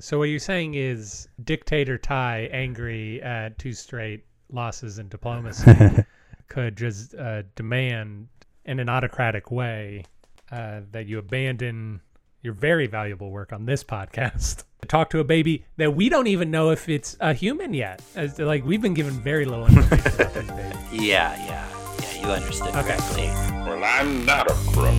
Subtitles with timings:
[0.00, 5.72] So what you're saying is dictator Ty, angry at two straight losses in diplomacy,
[6.48, 8.28] could just uh, demand
[8.64, 10.04] in an autocratic way
[10.50, 12.00] uh, that you abandon
[12.42, 14.64] your very valuable work on this podcast.
[14.82, 18.00] To talk to a baby that we don't even know if it's a human yet.
[18.16, 20.76] As, like we've been given very little information about this baby.
[20.92, 21.68] Yeah, yeah,
[22.00, 22.20] yeah.
[22.22, 22.96] You understood Okay.
[22.96, 23.26] correctly.
[23.26, 24.98] Well, I'm not a crook.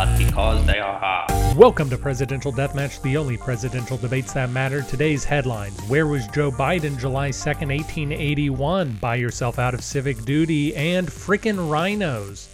[0.00, 1.58] But because they are hard.
[1.58, 4.80] Welcome to Presidential Deathmatch, the only presidential debates that matter.
[4.80, 8.96] Today's headlines Where was Joe Biden July 2nd, 1881?
[8.98, 12.48] Buy yourself out of civic duty and frickin' rhinos.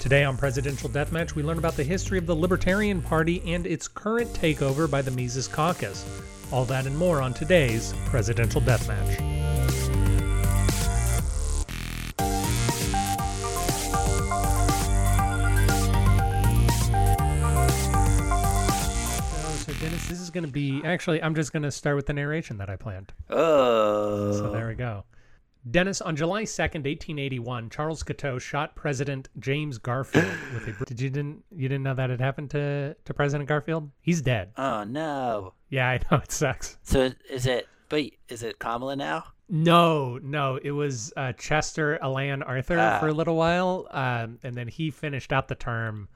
[0.00, 3.86] Today on Presidential Deathmatch, we learn about the history of the Libertarian Party and its
[3.86, 6.04] current takeover by the Mises Caucus.
[6.50, 9.39] All that and more on today's Presidential Deathmatch.
[20.08, 21.22] This is going to be actually.
[21.22, 23.12] I'm just going to start with the narration that I planned.
[23.28, 24.32] Oh.
[24.32, 25.04] So there we go.
[25.70, 30.84] Dennis, on July 2nd, 1881, Charles Guiteau shot President James Garfield with a.
[30.84, 33.90] Did you didn't you didn't know that had happened to to President Garfield?
[34.00, 34.52] He's dead.
[34.56, 35.54] Oh no.
[35.68, 36.78] Yeah, I know it sucks.
[36.82, 37.68] So is it?
[37.88, 39.24] But is it Kamala now?
[39.48, 43.00] No, no, it was uh, Chester Alan Arthur Ah.
[43.00, 46.08] for a little while, um, and then he finished out the term,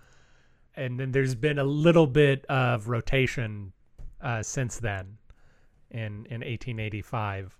[0.77, 3.73] and then there's been a little bit of rotation
[4.25, 5.17] uh, since then,
[5.91, 7.56] in in 1885.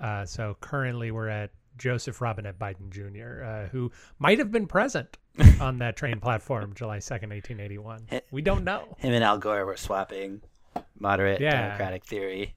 [0.00, 5.18] Uh, so currently we're at Joseph Robinette Biden Jr., uh, who might have been present
[5.60, 8.06] on that train platform July 2nd, 1881.
[8.30, 8.96] We don't know.
[8.98, 10.40] Him and Al Gore were swapping
[10.98, 11.68] moderate Yeah.
[11.68, 12.54] democratic theory.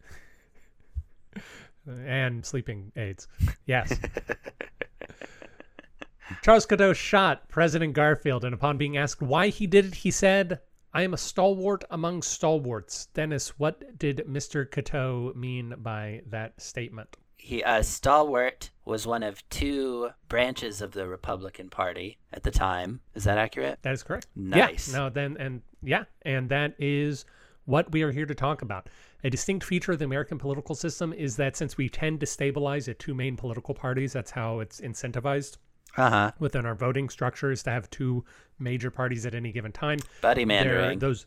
[1.87, 3.27] and sleeping aids.
[3.65, 3.97] Yes.
[6.43, 10.59] Charles Guiteau shot President Garfield, and upon being asked why he did it, he said,
[10.93, 13.07] I am a stalwart among stalwarts.
[13.13, 14.69] Dennis, what did Mr.
[14.69, 17.17] Guiteau mean by that statement?
[17.37, 22.99] He uh, stalwart was one of two branches of the Republican Party at the time.
[23.15, 23.79] Is that accurate?
[23.83, 24.27] That is correct.
[24.35, 24.91] Nice.
[24.91, 27.25] Yeah, no, then, and yeah, and that is
[27.65, 28.89] what we are here to talk about.
[29.23, 32.87] A distinct feature of the American political system is that since we tend to stabilize
[32.87, 35.57] at two main political parties, that's how it's incentivized.
[35.97, 36.31] Uh huh.
[36.39, 38.23] within our voting structures to have two
[38.59, 39.99] major parties at any given time.
[40.21, 40.99] Buddy mandering.
[40.99, 41.25] those,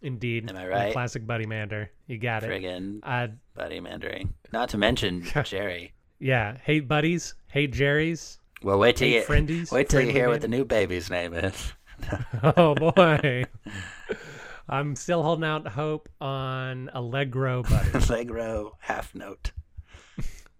[0.00, 0.92] indeed, Am I right?
[0.92, 1.90] Classic buddy mander.
[2.06, 2.50] You got it.
[2.50, 4.32] Friggin' Uh, buddy mandering.
[4.52, 5.92] Not to mention Jerry.
[6.18, 6.56] yeah.
[6.62, 7.34] Hey buddies.
[7.48, 8.38] Hey Jerry's.
[8.62, 9.72] Well, wait till Hey you friendies.
[9.72, 11.72] wait till you hear what the new baby's name is.
[12.42, 13.44] Oh boy.
[14.68, 17.90] I'm still holding out hope on Allegro buddy.
[17.94, 19.52] Allegro half note.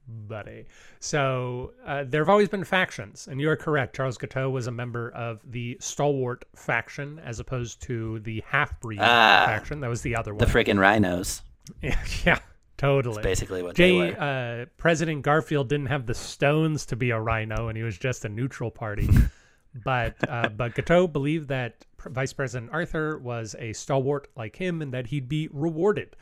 [0.08, 0.66] Buddy.
[1.00, 3.94] So uh, there have always been factions, and you are correct.
[3.96, 8.98] Charles Guiteau was a member of the stalwart faction as opposed to the half breed
[9.00, 9.44] Ah.
[9.46, 9.80] faction.
[9.80, 10.38] That was the other one.
[10.38, 11.42] The friggin' rhinos.
[11.82, 12.38] yeah,
[12.76, 13.22] totally.
[13.22, 14.20] Basically what they Jay, were.
[14.20, 18.24] uh, President Garfield didn't have the stones to be a rhino, and he was just
[18.24, 19.08] a neutral party.
[19.84, 24.92] but uh, but Guiteau believed that Vice President Arthur was a stalwart like him, and
[24.92, 26.16] that he'd be rewarded.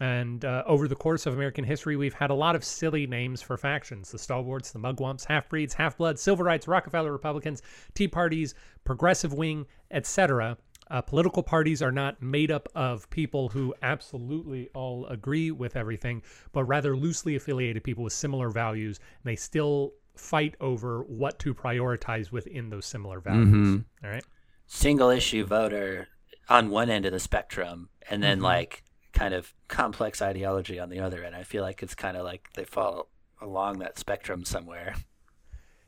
[0.00, 3.42] And uh, over the course of American history, we've had a lot of silly names
[3.42, 7.62] for factions: the stalwarts, the mugwumps, half-breeds, half-bloods, civil rights, Rockefeller Republicans,
[7.94, 8.54] Tea parties,
[8.84, 10.56] progressive wing, etc.
[10.90, 16.22] Uh, political parties are not made up of people who absolutely all agree with everything,
[16.52, 21.52] but rather loosely affiliated people with similar values, and they still fight over what to
[21.54, 23.82] prioritize within those similar values.
[24.02, 24.24] All right.
[24.66, 26.08] Single issue voter
[26.48, 28.44] on one end of the spectrum, and then Mhm.
[28.44, 28.82] like
[29.12, 31.34] kind of complex ideology on the other end.
[31.34, 33.08] I feel like it's kind of like they fall
[33.40, 34.94] along that spectrum somewhere.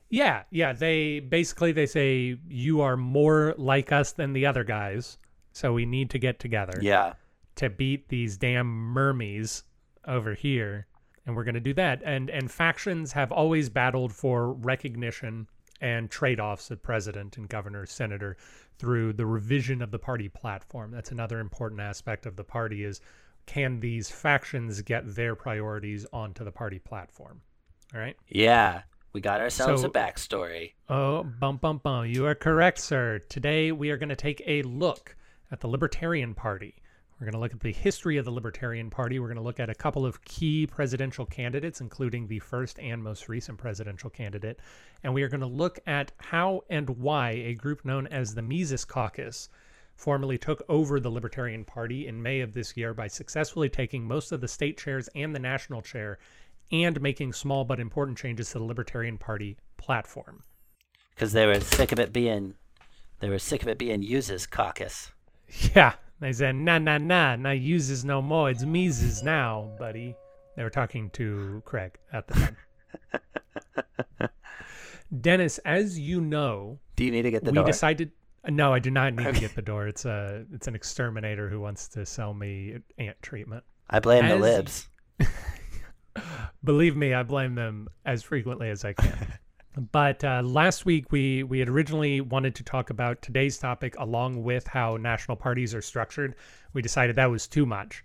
[0.08, 0.72] Yeah, yeah.
[0.72, 5.18] They basically they say you are more like us than the other guys,
[5.52, 7.14] so we need to get together Yeah.
[7.56, 9.62] to beat these damn mermies
[10.08, 10.86] over here,
[11.26, 12.02] and we're gonna do that.
[12.04, 15.46] And and factions have always battled for recognition
[15.80, 18.36] and trade-offs of president and governor, senator
[18.78, 20.90] through the revision of the party platform.
[20.90, 23.00] That's another important aspect of the party is
[23.46, 27.40] can these factions get their priorities onto the party platform?
[27.94, 28.16] All right.
[28.28, 28.82] Yeah.
[29.12, 30.74] We got ourselves So- a backstory.
[30.88, 32.06] Oh, bum, bum, bum.
[32.06, 33.18] You are correct, sir.
[33.28, 35.16] Today we are going to take a look
[35.50, 36.79] at the Libertarian Party.
[37.20, 39.18] We're going to look at the history of the Libertarian Party.
[39.18, 43.02] We're going to look at a couple of key presidential candidates, including the first and
[43.02, 44.58] most recent presidential candidate.
[45.04, 48.40] And we are going to look at how and why a group known as the
[48.40, 49.50] Mises Caucus
[49.94, 54.32] formally took over the Libertarian Party in May of this year by successfully taking most
[54.32, 56.18] of the state chairs and the national chair
[56.72, 60.42] and making small but important changes to the Libertarian Party platform.
[61.14, 62.54] because they were sick of it being
[63.18, 65.10] They were sick of it being Uses caucus.
[65.74, 68.50] Yeah, they said, nah, nah, nah, nah, uses no more.
[68.50, 70.14] It's Mises now, buddy.
[70.56, 72.56] They were talking to Craig at the time.
[75.20, 77.64] Dennis, as you know, Do you need to get the we door?
[77.64, 78.12] decided.
[78.48, 79.86] No, I do not need to get the door.
[79.88, 83.64] It's a it's an exterminator who wants to sell me ant treatment.
[83.88, 84.88] I blame the as- libs.
[86.64, 89.32] Believe me, I blame them as frequently as I can.
[89.76, 94.42] but uh, last week we we had originally wanted to talk about today's topic along
[94.42, 96.34] with how national parties are structured.
[96.72, 98.04] We decided that was too much.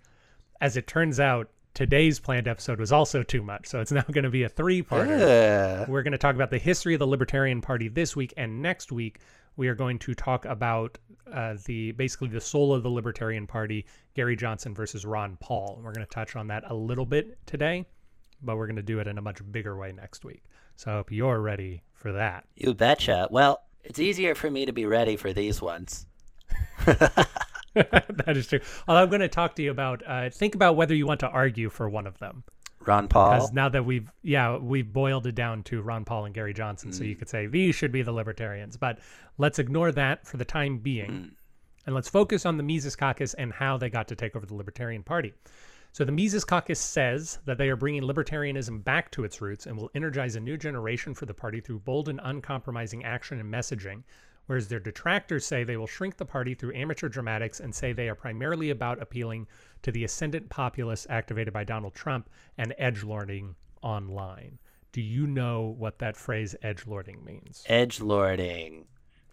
[0.60, 4.24] As it turns out, today's planned episode was also too much, so it's now going
[4.24, 5.82] to be a three-parter.
[5.82, 5.88] Ugh.
[5.88, 8.92] We're going to talk about the history of the Libertarian Party this week, and next
[8.92, 9.20] week
[9.56, 10.98] we are going to talk about
[11.32, 15.80] uh, the basically the soul of the Libertarian Party, Gary Johnson versus Ron Paul.
[15.82, 17.86] We're going to touch on that a little bit today,
[18.42, 20.44] but we're going to do it in a much bigger way next week.
[20.76, 22.44] So I hope you're ready for that.
[22.54, 23.28] You betcha.
[23.30, 26.06] Well, it's easier for me to be ready for these ones.
[26.84, 28.60] that is true.
[28.86, 31.28] Although I'm going to talk to you about uh, think about whether you want to
[31.28, 32.44] argue for one of them.
[32.86, 33.34] Ron Paul.
[33.34, 36.92] Because now that we've yeah we've boiled it down to Ron Paul and Gary Johnson,
[36.92, 38.76] so you could say these should be the Libertarians.
[38.76, 38.98] But
[39.38, 41.32] let's ignore that for the time being,
[41.86, 44.54] and let's focus on the Mises Caucus and how they got to take over the
[44.54, 45.32] Libertarian Party.
[45.96, 49.78] So the Mises Caucus says that they are bringing libertarianism back to its roots and
[49.78, 54.02] will energize a new generation for the party through bold and uncompromising action and messaging.
[54.44, 58.10] Whereas their detractors say they will shrink the party through amateur dramatics and say they
[58.10, 59.46] are primarily about appealing
[59.80, 62.28] to the ascendant populace activated by Donald Trump
[62.58, 64.58] and edgelording online.
[64.92, 67.64] Do you know what that phrase edgelording means?
[67.70, 68.84] Edge lording.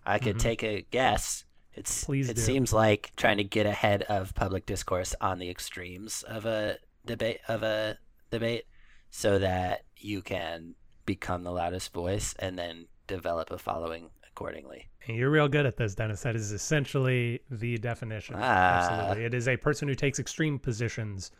[0.06, 0.48] I could mm-hmm.
[0.48, 1.44] take a guess.
[1.76, 2.04] It's.
[2.04, 2.42] Please it do.
[2.42, 7.40] seems like trying to get ahead of public discourse on the extremes of a debate
[7.48, 7.98] of a
[8.32, 8.66] debate
[9.10, 10.76] so that you can
[11.06, 14.90] become the loudest voice and then develop a following accordingly.
[15.08, 16.22] And you're real good at this, Dennis.
[16.22, 18.36] That is essentially the definition.
[18.38, 18.42] Ah.
[18.42, 19.26] Absolutely.
[19.26, 21.32] It is a person who takes extreme positions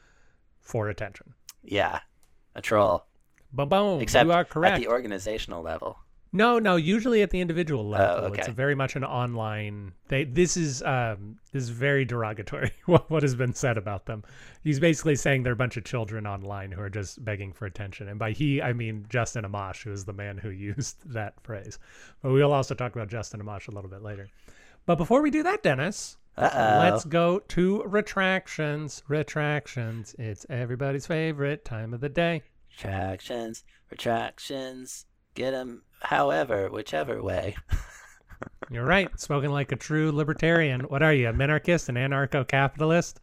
[0.60, 1.34] for attention.
[1.64, 2.00] Yeah.
[2.56, 3.06] A troll.
[3.52, 4.02] Boom, boom.
[4.02, 5.98] Except you are at the organizational level.
[6.36, 6.76] No, no.
[6.78, 8.52] Usually at the individual level, it's Oh, okay.
[8.52, 9.94] a very much an online.
[10.08, 12.72] They this is um this is very derogatory.
[12.88, 14.24] What what has been said about them?
[14.64, 18.08] He's basically saying they're a bunch of children online who are just begging for attention.
[18.08, 21.78] And by he, I mean Justin Amash, who is the man who used that phrase.
[22.24, 24.28] But we'll also talk about Justin Amash a little bit later.
[24.88, 26.80] But before we do that, Dennis, Uh-oh.
[26.80, 29.04] let's go to retractions.
[29.08, 30.16] Retractions.
[30.18, 32.42] It's everybody's favorite time of the day.
[32.72, 37.56] Retractions, retractions, get them however, whichever way.
[38.70, 39.10] You're right.
[39.20, 40.82] Spoken like a true libertarian.
[40.82, 43.20] What are you, a minarchist, an anarcho-capitalist?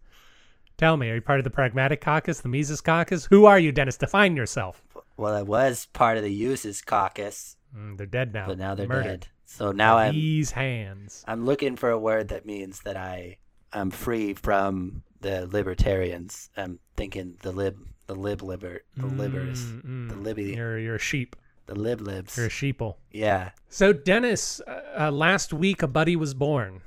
[0.76, 3.26] Tell me, are you part of the Pragmatic Caucus, the Mises Caucus?
[3.26, 3.96] Who are you, Dennis?
[3.98, 4.82] Define yourself.
[5.16, 8.46] Well, I was part of the Uses caucus, Mm, they're dead now.
[8.48, 9.20] but now they're Murdered.
[9.20, 9.28] dead.
[9.44, 11.24] So now I'm These hands.
[11.28, 13.36] I'm looking for a word that means that I
[13.72, 16.50] I'm free from the libertarians.
[16.56, 17.76] I'm thinking the lib
[18.08, 20.08] the lib liber the libers Mm, mm.
[20.08, 21.36] the libby You're, you're a sheep.
[21.74, 22.36] The lib libs.
[22.36, 22.96] You're a sheeple.
[23.12, 23.50] Yeah.
[23.68, 26.80] So, Dennis, uh, uh, last week a buddy was born.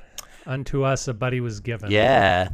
[0.46, 1.90] Unto us a buddy was given.
[1.90, 2.50] Yeah.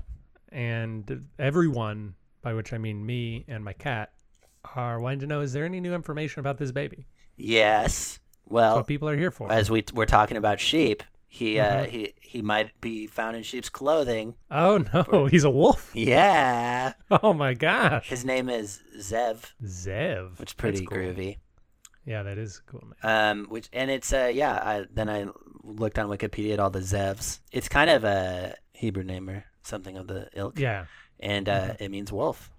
[0.51, 4.11] And everyone, by which I mean me and my cat,
[4.75, 7.07] are wanting to know is there any new information about this baby?
[7.35, 8.19] Yes.
[8.19, 8.19] That's
[8.53, 9.51] Well, what people are here for.
[9.51, 11.83] as we we're talking about sheep, he uh Uh-huh.
[11.85, 14.35] he he might be found in sheep's clothing.
[14.51, 15.91] Oh no, he's a wolf.
[15.95, 16.93] Yeah.
[17.23, 18.07] Oh my gosh.
[18.09, 20.39] His name is Zev, Zev.
[20.39, 20.97] which is pretty That's cool.
[20.99, 21.37] groovy.
[22.05, 22.93] Yeah, that is cool name.
[23.03, 24.53] Um, which and it's uh yeah.
[24.53, 25.27] I then I
[25.63, 27.39] looked on Wikipedia at all the Zevs.
[27.51, 30.57] It's kind of a Hebrew name or something of the ilk.
[30.59, 30.85] Yeah.
[31.19, 32.49] and uh, it means wolf.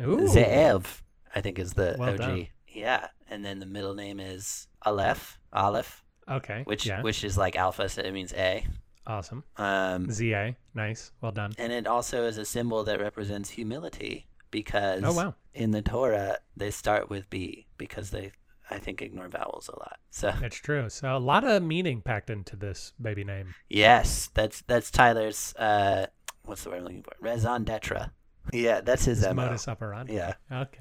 [0.00, 0.28] Ooh.
[0.28, 1.00] Zev,
[1.34, 2.16] I think, is the Well OG.
[2.18, 2.46] done.
[2.68, 6.62] Yeah, and then the middle name is Aleph, Aleph, Okay.
[6.64, 7.00] which yeah.
[7.02, 8.66] which is like alpha, so it means A.
[9.06, 9.42] awesome.
[9.56, 10.54] Um, ZA.
[10.74, 11.12] Nice.
[11.20, 11.52] Well done.
[11.58, 15.34] and it also is a symbol that represents humility because Oh wow.
[15.54, 18.32] in the Torah they start with B because they,
[18.70, 19.98] I think, ignore vowels a lot.
[20.10, 20.88] So That's true.
[20.90, 23.54] So a lot of meaning packed into this baby name.
[23.68, 25.54] yes, that's that's Tyler's.
[25.56, 26.06] Uh,
[26.44, 27.12] what's the word I'm looking for?
[27.20, 28.10] Raison d'etre.
[28.52, 29.34] Yeah, that's his MO.
[29.34, 30.14] modus operandi.
[30.14, 30.80] Yeah, Okay.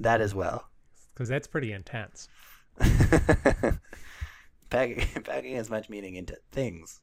[0.00, 0.68] that as well.
[1.14, 2.28] Because that's pretty intense.
[4.70, 7.00] packing, packing as much meaning into things.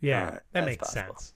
[0.00, 1.14] Yeah, Alright, that makes possible.
[1.18, 1.34] sense.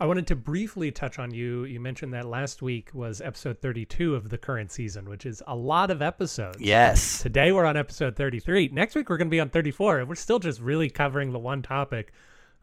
[0.00, 1.64] I wanted to briefly touch on you.
[1.64, 5.54] You mentioned that last week was episode 32 of the current season, which is a
[5.54, 6.58] lot of episodes.
[6.58, 7.20] Yes.
[7.20, 8.70] Today we're on episode 33.
[8.72, 9.98] Next week we're going to be on 34.
[9.98, 12.14] And we're still just really covering the one topic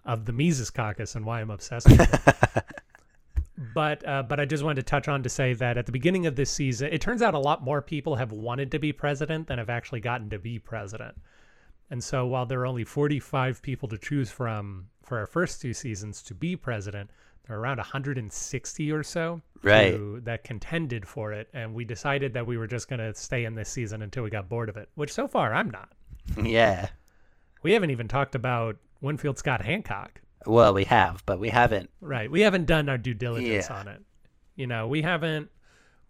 [0.03, 2.65] of the Mises Caucus and why I'm obsessed with it.
[3.75, 6.25] but uh, but I just wanted to touch on to say that at the beginning
[6.25, 9.45] of this season, it turns out a lot more people have wanted to be president
[9.45, 11.15] than have actually gotten to be president.
[11.91, 15.73] And so while there are only 45 people to choose from for our first two
[15.73, 17.11] seasons to be president,
[17.47, 19.93] there are around 160 or so Right.
[19.93, 21.49] who- that contended for it.
[21.53, 24.29] And we decided that we were just going to stay in this season until we
[24.29, 25.89] got bored of it, which so far I'm not.
[26.43, 26.89] Yeah.
[27.63, 30.21] We haven't even talked about Winfield Scott Hancock.
[30.45, 31.89] Well, we have, but we haven't.
[32.01, 32.29] Right.
[32.29, 33.79] We haven't done our due diligence Yeah.
[33.79, 34.01] on it.
[34.55, 35.49] You know, we haven't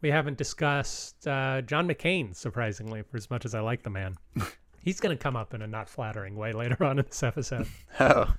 [0.02, 4.16] we haven't discussed uh, John McCain, surprisingly, for as much as I like the man.
[4.84, 7.68] He's going to come up in a not flattering way later on in this episode.
[8.00, 8.34] Oh.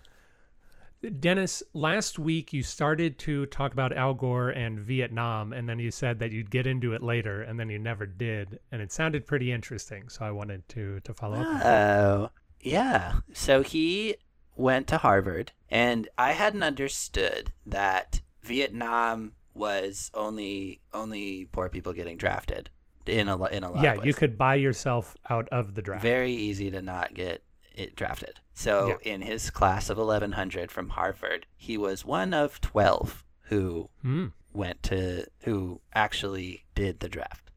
[1.21, 5.91] Dennis, last week you started to talk about Al Gore and Vietnam, and then you
[5.91, 9.27] said that you'd get into it later, and then you never did, and it sounded
[9.27, 10.09] pretty interesting.
[10.09, 11.65] So I wanted to to follow up.
[11.65, 12.31] Oh.
[12.61, 13.21] Yeah.
[13.33, 14.17] So he
[14.57, 22.17] went to Harvard, and I hadn't understood that Vietnam was only only poor people getting
[22.17, 22.71] drafted
[23.07, 26.03] in a in a lot Yeah, you could buy yourself out of the draft.
[26.03, 27.43] Very easy to not get
[27.79, 28.41] it drafted.
[28.55, 34.27] So in his class of 1100 from Harvard, he was one of 12 who Hmm.
[34.53, 37.51] went to who actually did the draft.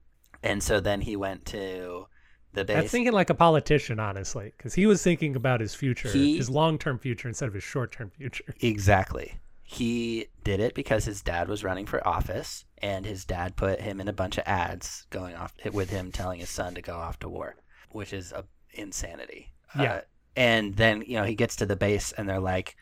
[0.43, 2.07] And so then he went to
[2.53, 2.77] the base.
[2.77, 6.49] I'm thinking like a politician, honestly, because he was thinking about his future, He- his
[6.49, 8.43] long term future instead of his short term future.
[8.61, 9.39] Exactly.
[9.63, 14.01] He did it because his dad was running for office, and his dad put him
[14.01, 17.19] in a bunch of ads going off with him telling his son to go off
[17.19, 17.55] to war,
[17.89, 19.53] which is a insanity.
[19.77, 19.93] Yeah.
[19.93, 20.01] Uh,
[20.35, 22.75] and then you know he gets to the base, and they're like,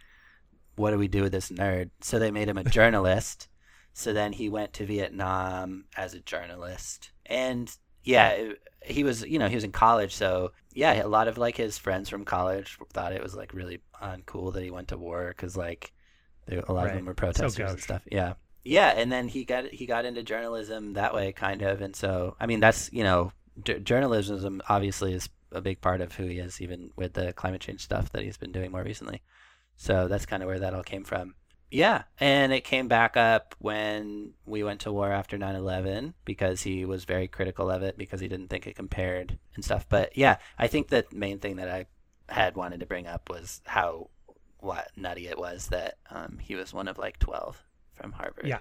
[0.76, 3.48] "What do we do with this nerd?" So they made him a journalist.
[3.94, 9.40] so then he went to Vietnam as a journalist, and yeah, it, he was you
[9.40, 12.78] know he was in college, so yeah, a lot of like his friends from college
[12.94, 15.92] thought it was like really uncool that he went to war because like
[16.48, 18.04] there, a lot of them were So protesters and stuff.
[18.12, 21.96] Yeah, yeah, and then he got he got into journalism that way, kind of, and
[21.96, 23.32] so I mean that's you know
[23.64, 27.62] j- journalism obviously is a big part of who he is, even with the climate
[27.62, 29.22] change stuff that he's been doing more recently.
[29.76, 31.36] So that's kind of where that all came from.
[31.72, 36.84] Yeah, and it came back up when we went to war after 9/11 because he
[36.84, 39.88] was very critical of it because he didn't think it compared and stuff.
[39.88, 41.86] But yeah, I think the main thing that I
[42.28, 44.10] had wanted to bring up was how
[44.60, 47.64] what nutty it was that um, he was one of like 12
[47.94, 48.48] from Harvard.
[48.48, 48.60] Yeah.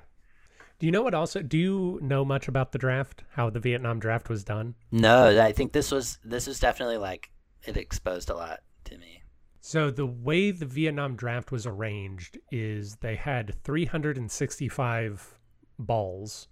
[0.79, 1.43] Do you know what also?
[1.43, 3.25] Do you know much about the draft?
[3.33, 4.77] How the Vietnam draft was done?
[4.93, 7.31] No, I think this was this was definitely like
[7.65, 9.23] it exposed a lot to me.
[9.61, 15.39] So the way the Vietnam draft was arranged is they had 365
[15.79, 16.49] balls,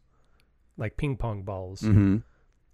[0.76, 2.16] like ping pong balls, Mm-hmm.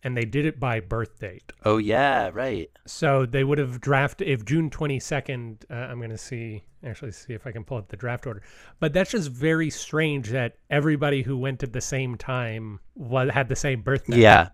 [0.02, 1.52] And they did it by birth date.
[1.64, 2.70] Oh yeah, right.
[2.86, 5.64] So they would have drafted if June 22nd.
[5.70, 8.42] Uh, I'm going to see actually see if I can pull up the draft order.
[8.80, 13.48] But that's just very strange that everybody who went at the same time was, had
[13.48, 14.18] the same birthday.
[14.18, 14.48] Yeah,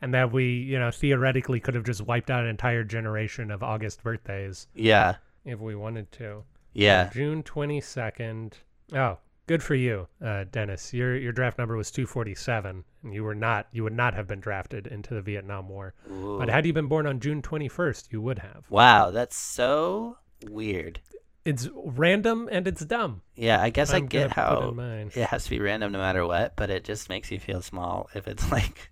[0.00, 3.62] and that we you know theoretically could have just wiped out an entire generation of
[3.62, 6.44] August birthdays yeah, if we wanted to.
[6.72, 7.08] yeah.
[7.10, 8.52] June 22nd.
[8.92, 10.92] Oh, good for you, uh, Dennis.
[10.92, 14.40] Your your draft number was 247, and you were not you would not have been
[14.40, 15.94] drafted into the Vietnam War.
[16.10, 16.38] Ooh.
[16.38, 18.64] But had you been born on June 21st, you would have.
[18.70, 21.00] wow, that's so weird.
[21.44, 23.20] It's random and it's dumb.
[23.34, 26.70] Yeah, I guess I get how it has to be random no matter what, but
[26.70, 28.90] it just makes you feel small if it's like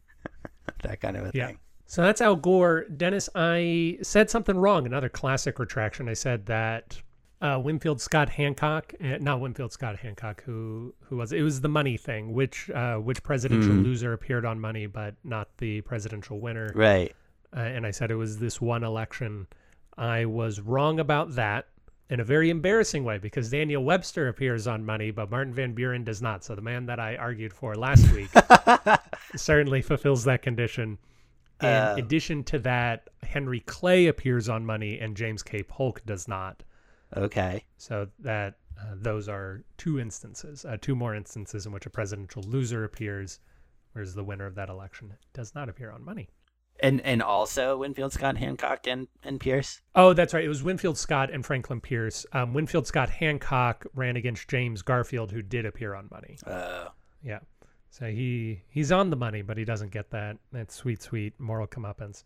[0.82, 1.46] that kind of a Yeah.
[1.46, 1.58] thing.
[1.86, 2.84] So that's Al Gore.
[2.94, 4.84] Dennis, I said something wrong.
[4.86, 6.08] Another classic retraction.
[6.08, 7.00] I said that
[7.42, 11.40] uh, Winfield Scott Hancock, uh, not Winfield Scott Hancock, who who was it?
[11.40, 12.32] It was the money thing.
[12.32, 13.84] Which uh, which presidential Mm.
[13.84, 16.72] loser appeared on money, but not the presidential winner?
[16.74, 17.12] Right.
[17.54, 19.46] Uh, and I said it was this one election.
[19.98, 21.66] I was wrong about that
[22.08, 26.04] in a very embarrassing way because Daniel Webster appears on money, but Martin Van Buren
[26.04, 26.44] does not.
[26.44, 28.30] So the man that I argued for last week
[29.36, 30.98] certainly fulfills that condition.
[31.60, 35.62] In addition to that, Henry Clay appears on money and James K.
[35.62, 36.62] Polk does not.
[37.16, 37.64] Okay.
[37.76, 42.42] So that uh, those are two instances, uh, two more instances in which a presidential
[42.42, 43.40] loser appears,
[43.92, 46.28] whereas the winner of that election does not appear on money.
[46.80, 49.82] And and also Winfield Scott Hancock and, and Pierce.
[49.94, 50.44] Oh, that's right.
[50.44, 52.26] It was Winfield Scott and Franklin Pierce.
[52.32, 56.38] Um, Winfield Scott Hancock ran against James Garfield, who did appear on money.
[56.46, 56.88] Uh,
[57.22, 57.40] Yeah.
[57.90, 61.66] So he he's on the money, but he doesn't get that that sweet, sweet moral
[61.66, 62.24] comeuppance.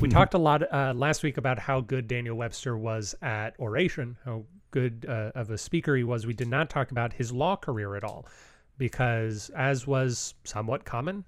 [0.00, 4.16] We talked a lot uh, last week about how good Daniel Webster was at oration,
[4.24, 6.26] how good uh, of a speaker he was.
[6.26, 8.26] We did not talk about his law career at all,
[8.78, 11.24] because as was somewhat common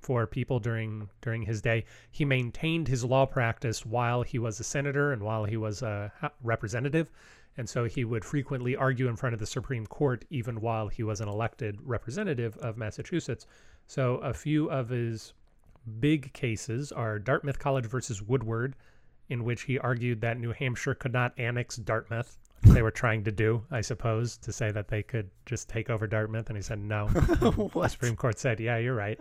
[0.00, 4.64] for people during during his day, he maintained his law practice while he was a
[4.64, 7.10] senator and while he was a representative.
[7.56, 11.02] And so he would frequently argue in front of the Supreme Court even while he
[11.02, 13.46] was an elected representative of Massachusetts.
[13.88, 15.32] So a few of his
[16.00, 18.76] big cases are Dartmouth College versus Woodward
[19.28, 22.38] in which he argued that New Hampshire could not annex Dartmouth.
[22.62, 26.06] They were trying to do, I suppose, to say that they could just take over
[26.06, 26.48] Dartmouth.
[26.48, 27.08] And he said, no.
[27.08, 29.20] the Supreme Court said, yeah, you're right.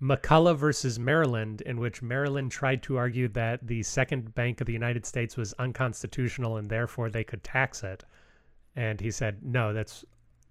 [0.00, 4.72] McCulloch versus Maryland, in which Maryland tried to argue that the second bank of the
[4.72, 8.04] United States was unconstitutional and therefore they could tax it.
[8.76, 10.04] And he said, no, that's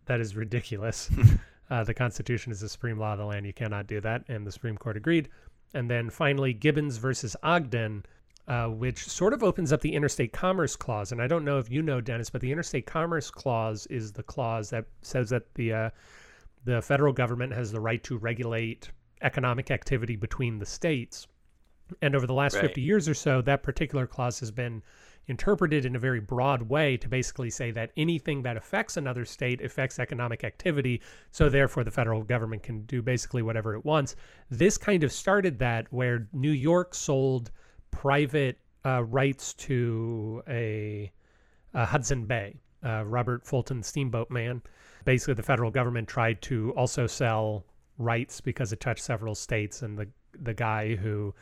[0.06, 1.10] that is ridiculous.
[1.70, 3.46] uh, the Constitution is the supreme law of the land.
[3.46, 4.24] You cannot do that.
[4.28, 5.30] And the Supreme Court agreed.
[5.74, 8.06] And then finally, Gibbons versus Ogden,
[8.48, 11.12] uh, which sort of opens up the interstate commerce clause.
[11.12, 14.24] And I don't know if you know, Dennis, but the interstate commerce clause is the
[14.24, 15.90] clause that says that the uh,
[16.66, 18.90] the federal government has the right to regulate
[19.22, 21.28] economic activity between the states.
[22.02, 22.64] And over the last Right.
[22.64, 24.82] 50 years or so, that particular clause has been
[25.28, 29.62] interpreted in a very broad way to basically say that anything that affects another state
[29.62, 31.02] affects economic activity.
[31.32, 34.16] So therefore, the federal government can do basically whatever it wants.
[34.50, 37.52] This kind of started that where New York sold
[37.92, 41.12] private uh, rights to a,
[41.74, 44.62] a Hudson Bay, uh, Robert Fulton Steamboat Man.
[45.06, 47.66] Basically, the federal government tried to also sell
[47.98, 50.08] rights because it touched several states, and the
[50.42, 51.34] the guy who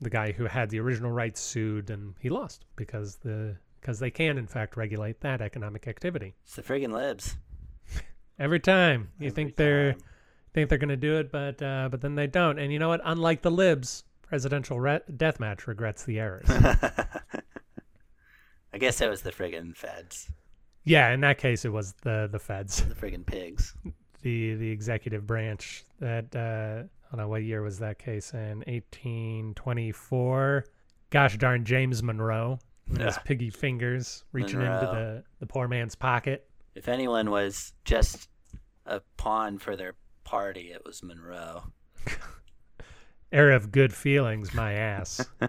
[0.00, 4.10] the guy who had the original rights sued, and he lost because the because they
[4.10, 6.34] can in fact regulate that economic activity.
[6.44, 7.36] It's the friggin' libs.
[8.38, 9.96] Every time you Every think they're
[10.52, 12.58] think they're going to do it, but uh, but then they don't.
[12.58, 13.00] And you know what?
[13.04, 16.46] Unlike the libs, presidential re deathmatch regrets the errors.
[18.72, 20.28] I guess it was the friggin' feds.
[20.84, 23.74] yeah, in that case, it was the the feds, The friggin' pigs.
[24.22, 25.84] the the executive branch.
[26.00, 30.64] That uh, don't know what year was that case in 1824.
[31.10, 36.48] Gosh darn, James Monroe, with his piggy fingers reaching into the the poor man's pocket.
[36.74, 38.28] If anyone was just
[38.84, 39.94] a pawn for their
[40.24, 41.62] party, it was Monroe.
[43.32, 45.24] Era of good feelings, my ass.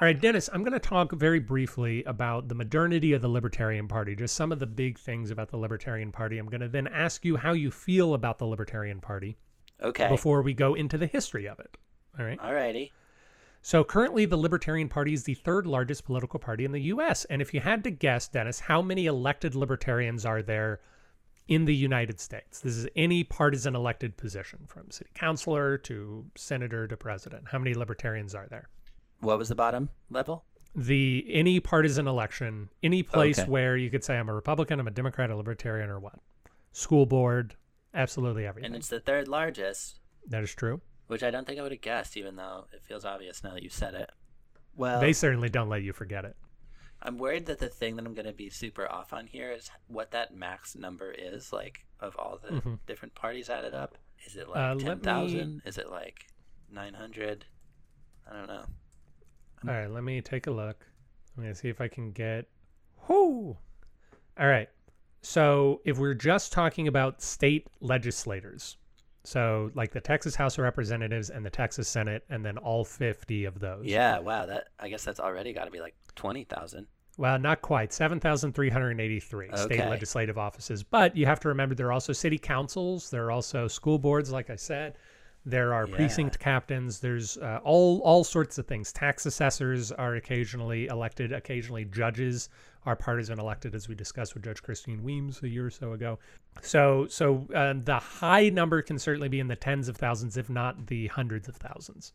[0.00, 3.86] All right, Dennis, I'm going to talk very briefly about the modernity of the Libertarian
[3.86, 6.38] Party, just some of the big things about the Libertarian Party.
[6.38, 9.36] I'm going to then ask you how you feel about the Libertarian Party
[9.82, 10.08] Okay.
[10.08, 11.76] before we go into the history of it.
[12.18, 12.38] All right.
[12.40, 12.92] Alrighty.
[13.60, 17.26] So currently, the Libertarian Party is the third largest political party in the U.S.
[17.26, 20.80] And if you had to guess, Dennis, how many elected libertarians are there
[21.46, 22.60] in the United States?
[22.60, 27.48] This is any partisan elected position, from city councilor to senator to president.
[27.48, 28.70] How many libertarians are there?
[29.20, 30.44] What was the bottom level?
[30.74, 33.48] The any partisan election, any place Okay.
[33.50, 36.14] where you could say I'm a Republican, I'm a Democrat, a Libertarian, or what?
[36.72, 37.56] School board,
[37.92, 38.66] absolutely everything.
[38.68, 40.80] And it's the third largest, that is true.
[41.08, 43.64] which I don't think I would have guessed, even though it feels obvious now that
[43.64, 44.10] you said it.
[44.76, 46.36] Well, they certainly don't let you forget it.
[47.02, 49.70] I'm worried that the thing that I'm going to be super off on here is
[49.88, 52.78] what that max number is, like, of all the Mhm.
[52.86, 53.96] different parties added up.
[54.24, 55.62] Is it Uh, like let 10,000?
[55.64, 56.26] Is it like
[56.70, 57.46] 900?
[58.30, 58.66] I don't know.
[59.66, 60.86] All right, let me take a look.
[61.36, 62.48] Let me see if I can get.
[63.08, 63.56] Whoo!
[64.38, 64.68] All right.
[65.22, 68.78] So if we're just talking about state legislators,
[69.24, 73.44] so like the Texas House of Representatives and the Texas Senate, and then all 50
[73.44, 73.84] of those.
[73.84, 74.46] Yeah, wow.
[74.46, 76.86] That I guess that's already got to be like 20,000.
[77.18, 77.92] Well, not quite.
[77.92, 80.82] 7,383 state legislative offices.
[80.82, 84.32] But you have to remember there are also city councils, there are also school boards,
[84.32, 84.94] like I said.
[85.46, 85.96] There are Yeah.
[85.96, 87.00] precinct captains.
[87.00, 88.92] There's uh, all all sorts of things.
[88.92, 91.32] Tax assessors are occasionally elected.
[91.32, 92.48] Occasionally, judges
[92.86, 96.18] are partisan elected, as we discussed with Judge Christine Weems a year or so ago.
[96.62, 100.48] So, so uh, the high number can certainly be in the tens of thousands, if
[100.50, 102.12] not the hundreds of thousands.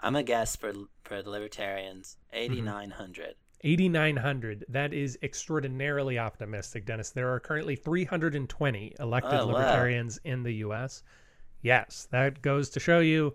[0.00, 0.72] I'm a guess for
[1.04, 2.52] for the libertarians, Mm-hmm.
[2.52, 3.34] 8,900.
[3.62, 4.64] 8,900.
[4.68, 7.10] That is extraordinarily optimistic, Dennis.
[7.10, 9.52] There are currently 320 elected Oh, wow.
[9.54, 11.02] libertarians in the U.S.
[11.62, 13.34] Yes, that goes to show you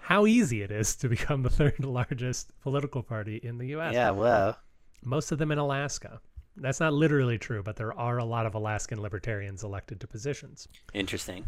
[0.00, 3.94] how easy it is to become the third largest political party in the U.S.
[3.94, 4.58] Yeah, well,
[5.04, 6.20] Most of them in Alaska.
[6.56, 10.66] That's not literally true, but there are a lot of Alaskan libertarians elected to positions.
[10.92, 11.44] Interesting.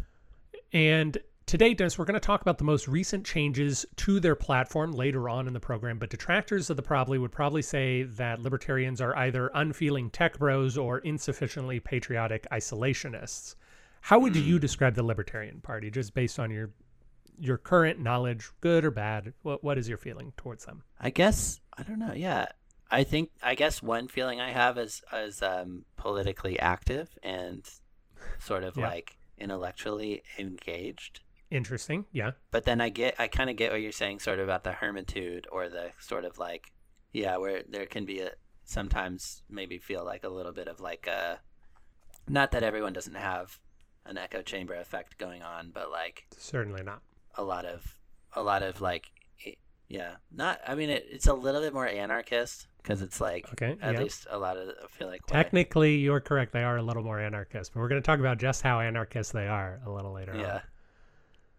[0.73, 4.93] And today, Dennis, we're going to talk about the most recent changes to their platform
[4.93, 5.99] later on in the program.
[5.99, 10.79] But detractors of the probably would probably say that libertarians are either unfeeling tech bros
[10.79, 13.57] or insufficiently patriotic isolationists.
[14.01, 16.71] How would you describe the Libertarian Party, just based on your
[17.39, 19.33] your current knowledge, good or bad?
[19.43, 20.83] What what is your feeling towards them?
[21.01, 22.13] I guess I don't know.
[22.15, 22.47] Yeah,
[22.91, 27.65] I think I guess one feeling I have is is um, politically active and
[28.39, 28.89] sort of Yeah.
[28.89, 31.21] like intellectually engaged.
[31.51, 32.05] Interesting.
[32.13, 32.33] Yeah.
[32.51, 34.73] But then I get I kind of get what you're saying, sort of about the
[34.73, 36.73] hermitude or the sort of like
[37.13, 38.31] yeah, where there can be a
[38.65, 41.41] sometimes maybe feel like a little bit of like a
[42.29, 43.59] not that everyone doesn't have
[44.11, 47.01] an echo chamber effect going on, but like Certainly not.
[47.37, 47.97] a lot of
[48.35, 49.11] a lot of like
[49.89, 53.77] yeah not i mean it, it's a little bit more anarchist because it's like Okay,
[53.83, 54.01] at yeah.
[54.01, 56.53] least a lot of i feel like what Technically, you're correct.
[56.53, 59.33] They are a little more anarchist, but we're going to talk about just how anarchist
[59.33, 60.61] they are a little later yeah on.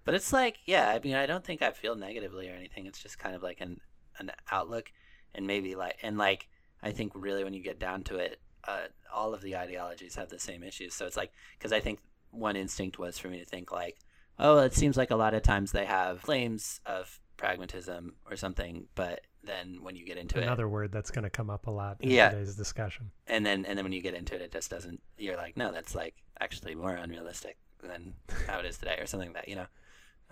[0.05, 3.01] but it's like yeah i mean i don't think i feel negatively or anything it's
[3.03, 3.81] just kind of like an
[4.19, 4.91] an outlook
[5.35, 6.47] and maybe like and like
[6.81, 8.81] i think really when you get down to it uh,
[9.13, 11.99] all of the ideologies have the same issues so it's like because i think
[12.31, 13.97] one instinct was for me to think like
[14.39, 18.85] oh it seems like a lot of times they have claims of pragmatism or something
[18.95, 21.71] but then when you get into it Another word that's going to come up a
[21.71, 22.29] lot in Yeah.
[22.29, 23.11] today's discussion.
[23.27, 25.71] and then and then when you get into it it just doesn't you're like no
[25.71, 28.13] that's like actually more unrealistic than
[28.47, 29.65] how it is today or something like that you know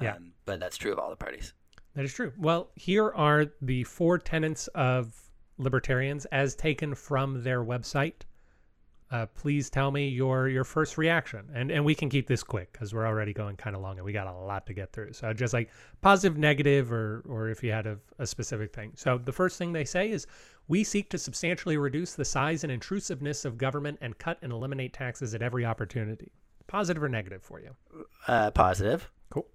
[0.02, 0.14] Yeah.
[0.16, 1.54] um, but that's true of all the parties
[1.96, 2.32] That is true.
[2.38, 5.12] Well, here are the four tenets of
[5.58, 8.22] libertarians as taken from their website.
[9.12, 12.72] Uh, please tell me your your first reaction, and and we can keep this quick
[12.72, 15.14] because we're already going kind of long and we got a lot to get through.
[15.14, 18.92] So just like positive, negative, or or if you had a, a specific thing.
[18.96, 20.28] So the first thing they say is,
[20.68, 24.94] we seek to substantially reduce the size and intrusiveness of government and cut and eliminate
[24.94, 26.32] taxes at every opportunity.
[26.68, 27.76] Positive or negative for you?
[28.28, 29.48] uh, positive Cool.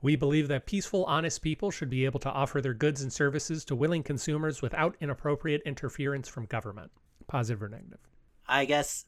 [0.00, 3.64] We believe that peaceful, honest people should be able to offer their goods and services
[3.66, 6.90] to willing consumers without inappropriate interference from government.
[7.26, 8.00] Positive or negative?
[8.52, 9.06] I guess,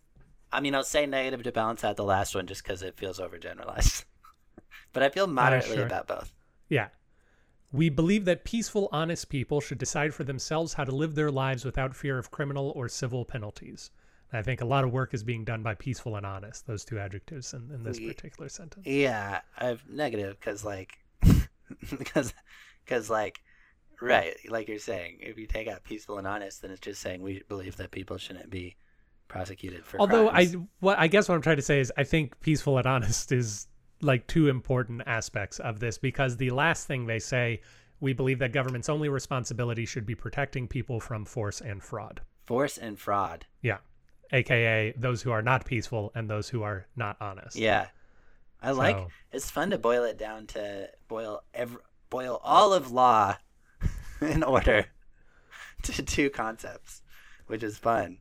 [0.50, 3.20] I mean, I'll say negative to balance out the last one just because it feels
[3.20, 4.04] overgeneralized.
[4.94, 5.84] but I feel uh, moderately sure.
[5.86, 6.32] about both.
[6.70, 6.88] Yeah.
[7.70, 11.64] We believe that peaceful, honest people should decide for themselves how to live their lives
[11.64, 13.90] without fear of criminal or civil penalties.
[14.32, 16.84] And I think a lot of work is being done by peaceful and honest, those
[16.84, 18.86] two adjectives in, in this particular sentence.
[18.86, 20.98] Yeah, I've negative because, like,
[21.98, 22.32] because,
[22.84, 23.42] because, like,
[24.00, 27.20] right, like you're saying, if you take out peaceful and honest, then it's just saying
[27.20, 28.76] we believe that people shouldn't be
[29.28, 32.38] prosecuted for Although I, what I guess what I'm trying to say is, I think
[32.40, 33.66] peaceful and honest is
[34.00, 37.60] like two important aspects of this because the last thing they say,
[38.00, 42.20] we believe that government's only responsibility should be protecting people from force and fraud.
[42.44, 43.46] force and fraud.
[43.62, 43.78] Yeah,
[44.32, 47.56] aka those who are not peaceful and those who are not honest.
[47.56, 47.86] Yeah,
[48.62, 48.96] I like.
[49.32, 51.78] It's fun to boil it down to boil every
[52.10, 53.36] boil all of law
[54.20, 54.86] in order
[55.82, 57.02] to two concepts,
[57.46, 58.18] which is fun.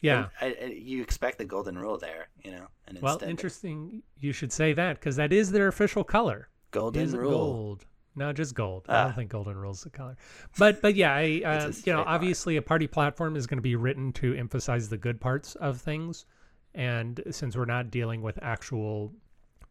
[0.00, 0.28] Yeah.
[0.40, 4.02] And I, I, you expect the golden rule there, you know, and Well, interesting.
[4.18, 6.48] You should say that because that is their official color.
[6.70, 7.30] golden is rule.
[7.30, 7.86] gold.
[8.16, 8.86] No, just gold.
[8.88, 9.04] I Ah.
[9.04, 10.16] don't think golden rule's the color.
[10.58, 12.08] But but yeah, I, uh, you know, line.
[12.08, 15.80] obviously a party platform is going to be written to emphasize the good parts of
[15.80, 16.26] things,
[16.74, 19.12] and since we're not dealing with actual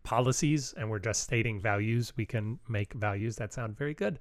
[0.04, 4.20] policies and we're just stating values, we can make values that sound very good.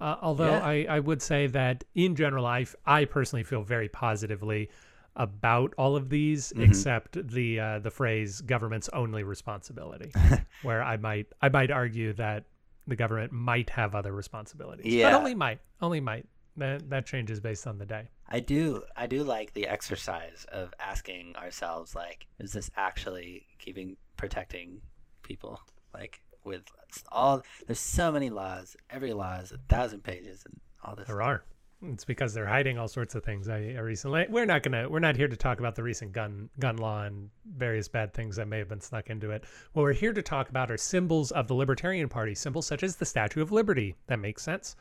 [0.00, 0.64] Uh, although Yeah.
[0.64, 4.70] I, I would say that in general, I, I personally feel very positively
[5.16, 6.62] about all of these, Mm-hmm.
[6.62, 10.12] except the uh, the phrase "government's only responsibility,"
[10.62, 12.44] where I might I might argue that
[12.86, 15.10] the government might have other responsibilities, Yeah.
[15.10, 16.26] but only might, only might.
[16.58, 18.08] That that changes based on the day.
[18.28, 23.96] I do I do like the exercise of asking ourselves like is this actually keeping
[24.16, 24.80] protecting
[25.22, 25.60] people
[25.92, 26.62] like with
[27.12, 31.20] all there's so many laws every law is a thousand pages and all this There
[31.20, 31.42] are.
[31.82, 33.48] It's because they're hiding all sorts of things.
[33.48, 36.48] I, I recently we're not gonna we're not here to talk about the recent gun
[36.58, 39.44] gun law and various bad things that may have been snuck into it.
[39.72, 42.96] What we're here to talk about are symbols of the Libertarian Party, symbols such as
[42.96, 43.94] the Statue of Liberty.
[44.06, 44.74] That makes sense,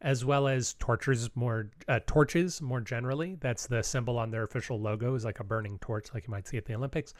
[0.00, 3.36] as well as torches more uh, torches more generally.
[3.40, 6.48] That's the symbol on their official logo is like a burning torch, like you might
[6.48, 7.14] see at the Olympics.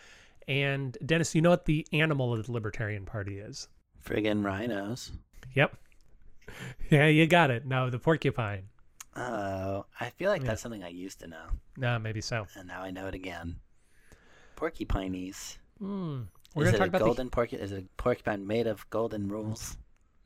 [0.48, 3.68] And Dennis, you know what the animal of the Libertarian Party is?
[4.04, 5.12] friggin' rhinos
[5.54, 5.76] Yep.
[6.90, 7.64] Yeah, you got it.
[7.64, 8.64] No, the porcupine.
[9.16, 10.48] Oh I feel like Yeah.
[10.48, 11.46] that's something I used to know
[11.76, 12.46] No, maybe so.
[12.56, 13.56] and now I know it again
[14.56, 16.22] porcupines Hmm.
[16.54, 18.88] We're is it talk a about the golden porcu- is it a porcupine made of
[18.90, 19.76] golden rules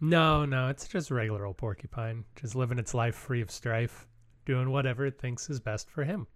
[0.00, 4.06] No, no, it's just a regular old porcupine, just living its life free of strife,
[4.46, 6.28] doing whatever it thinks is best for him.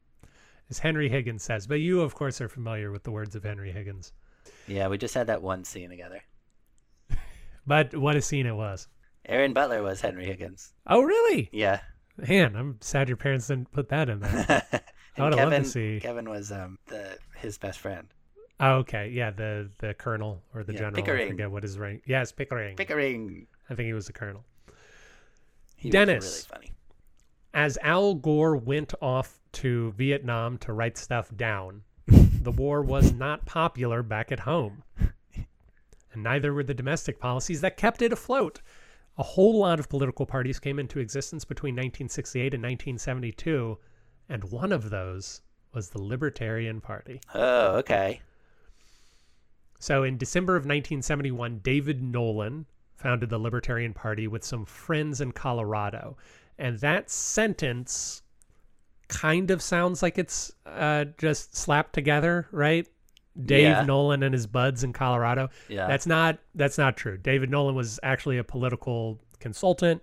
[0.68, 3.70] As Henry Higgins says, but you, of course, are familiar with the words of Henry
[3.70, 4.12] Higgins.
[4.66, 6.22] yeah we just had that one scene together
[7.66, 8.88] But what a scene it was.
[9.26, 11.48] Aaron Butler was Henry Higgins Oh, really?
[11.52, 11.80] yeah
[12.28, 14.46] Man, I'm sad your parents didn't put that in there.
[14.72, 14.80] I
[15.16, 18.06] and would've loved to see- Kevin was um the his best friend
[18.60, 19.08] oh, okay.
[19.08, 21.02] Yeah, the the colonel or the Yeah, general.
[21.20, 22.02] I forget what his rank.
[22.06, 22.76] Yes, Pickering.
[22.76, 24.44] Pickering I think he was the colonel.
[25.76, 26.24] he Dennis.
[26.24, 26.72] was really funny
[27.54, 33.44] as Al Gore went off to Vietnam to write stuff down, the war was not
[33.44, 34.82] popular back at home.
[36.14, 38.60] And neither were the domestic policies that kept it afloat.
[39.18, 43.78] A whole lot of political parties came into existence between 1968 and 1972,
[44.28, 45.42] and one of those
[45.74, 47.20] was the Libertarian Party.
[47.34, 48.20] oh okay
[49.80, 55.32] So in December of 1971, David Nolan founded the Libertarian Party with some friends in
[55.32, 56.16] Colorado.
[56.58, 58.22] And that sentence
[59.08, 62.86] kind of sounds like it's uh, just slapped together, right?
[63.40, 63.84] Dave Yeah.
[63.84, 65.48] Nolan and his buds in Colorado.
[65.68, 65.86] Yeah.
[65.86, 67.16] That's not that's not true.
[67.16, 70.02] David Nolan was actually a political consultant.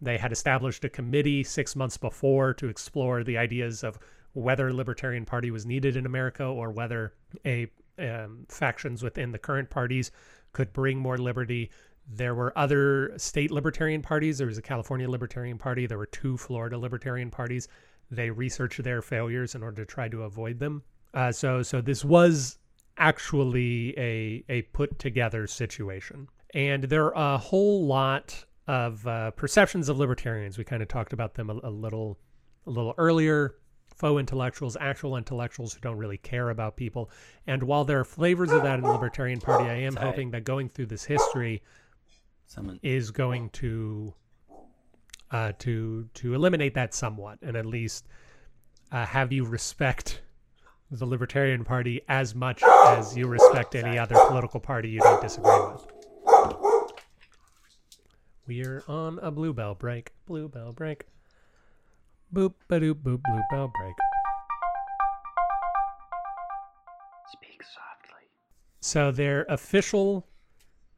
[0.00, 3.98] They had established a committee six months before to explore the ideas of
[4.32, 7.14] whether a libertarian party was needed in America or whether
[7.46, 10.10] a um, factions within the current parties
[10.52, 11.70] could bring more liberty.
[12.08, 14.38] There were other state libertarian parties.
[14.38, 15.86] There was a California Libertarian Party.
[15.86, 17.68] There were two Florida Libertarian parties.
[18.10, 20.82] They researched their failures in order to try to avoid them.
[21.14, 22.58] Uh, so, so this was
[22.98, 29.88] actually a a put together situation, and there are a whole lot of uh, perceptions
[29.88, 30.56] of libertarians.
[30.58, 32.18] We kind of talked about them a, a little
[32.66, 33.56] a little earlier.
[33.94, 37.10] Faux intellectuals, actual intellectuals who don't really care about people.
[37.46, 40.06] And while there are flavors of that in the Libertarian Party, I am Sorry.
[40.06, 41.62] hoping that going through this history
[42.46, 42.80] Someone.
[42.82, 44.14] is going to
[45.30, 48.08] uh, to to eliminate that somewhat, and at least
[48.90, 50.22] uh, have you respect
[50.92, 55.50] the Libertarian Party as much as you respect any other political party you don't disagree
[55.72, 55.86] with.
[58.46, 60.12] We're on a bluebell break.
[60.26, 61.06] Bluebell break.
[62.34, 63.94] Boop ba doop boop bluebell break.
[67.32, 68.26] Speak softly.
[68.80, 70.28] So their official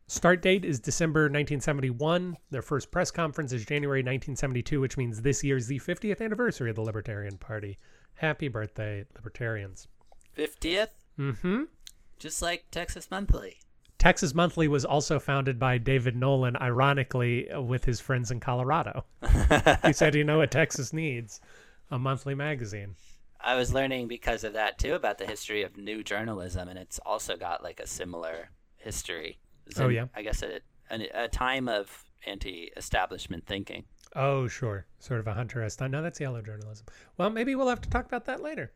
[0.08, 2.36] start date is December 1971.
[2.50, 6.70] Their first press conference is January 1972, which means this year is the 50th anniversary
[6.70, 7.78] of the Libertarian Party.
[8.16, 9.88] Happy birthday, Libertarians.
[10.36, 10.88] 50th?
[11.18, 11.64] Mm-hmm.
[12.18, 13.58] Just like Texas Monthly.
[13.98, 19.04] Texas Monthly was also founded by David Nolan, ironically, uh, with his friends in Colorado.
[19.84, 21.40] he said, you know what Texas needs?
[21.90, 22.96] A monthly magazine.
[23.40, 26.98] I was learning because of that too about the history of new journalism, and it's
[27.00, 28.48] also got like a similar
[28.78, 29.38] history.
[29.66, 30.06] It's Oh, in, yeah?
[30.14, 33.84] I guess a, a, a time of anti-establishment thinking.
[34.14, 34.86] Oh, sure.
[34.98, 35.76] Sort of a Hunter S.
[35.76, 35.92] Thompson.
[35.92, 36.86] No, that's yellow journalism.
[37.16, 38.72] Well, maybe we'll have to talk about that later.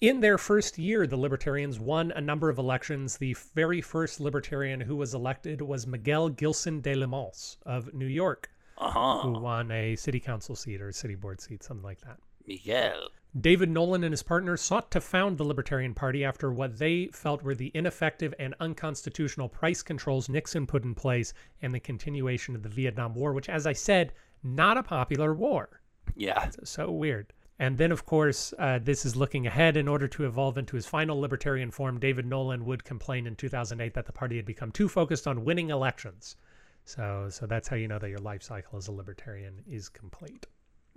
[0.00, 3.16] In their first year, the Libertarians won a number of elections.
[3.16, 8.50] The very first Libertarian who was elected was Miguel Gilson de Lemos of New York,
[8.78, 12.18] Uh who won a city council seat or a city board seat, something like that.
[12.46, 13.08] Miguel.
[13.38, 17.42] David Nolan and his partner sought to found the Libertarian Party after what they felt
[17.42, 22.62] were the ineffective and unconstitutional price controls Nixon put in place and the continuation of
[22.62, 24.12] the Vietnam War, which, as I said,
[24.46, 25.80] not a popular war.
[26.14, 26.50] Yeah.
[26.64, 27.32] So weird.
[27.58, 29.76] And then, of course, uh, this is looking ahead.
[29.76, 33.94] In order to evolve into his final libertarian form, David Nolan would complain in 2008
[33.94, 36.36] that the party had become too focused on winning elections.
[36.84, 40.46] So, so that's how you know that your life cycle as a libertarian is complete,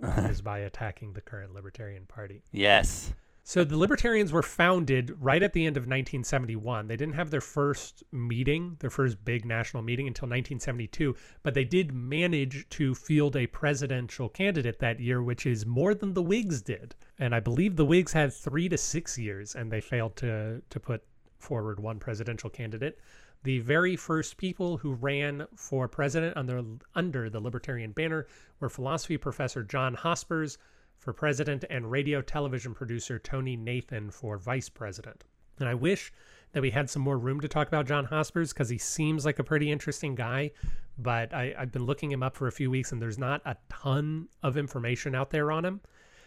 [0.00, 2.42] is by attacking the current Libertarian Party.
[2.52, 3.12] Yes.
[3.42, 6.86] So the Libertarians were founded right at the end of 1971.
[6.86, 11.64] They didn't have their first meeting, their first big national meeting until 1972, but they
[11.64, 16.60] did manage to field a presidential candidate that year, which is more than the Whigs
[16.62, 16.94] did.
[17.18, 20.80] And I believe the Whigs had three to six years, and they failed to to
[20.80, 21.02] put
[21.38, 22.98] forward one presidential candidate.
[23.42, 26.62] The very first people who ran for president under
[26.94, 28.26] under the Libertarian banner
[28.60, 30.58] were philosophy professor John Hospers
[31.00, 35.24] for president and radio television producer Tonie Nathan for vice president.
[35.58, 36.12] And I wish
[36.52, 39.38] that we had some more room to talk about John Hospers because he seems like
[39.38, 40.50] a pretty interesting guy.
[40.98, 43.56] But I, I've been looking him up for a few weeks and there's not a
[43.70, 45.80] ton of information out there on him.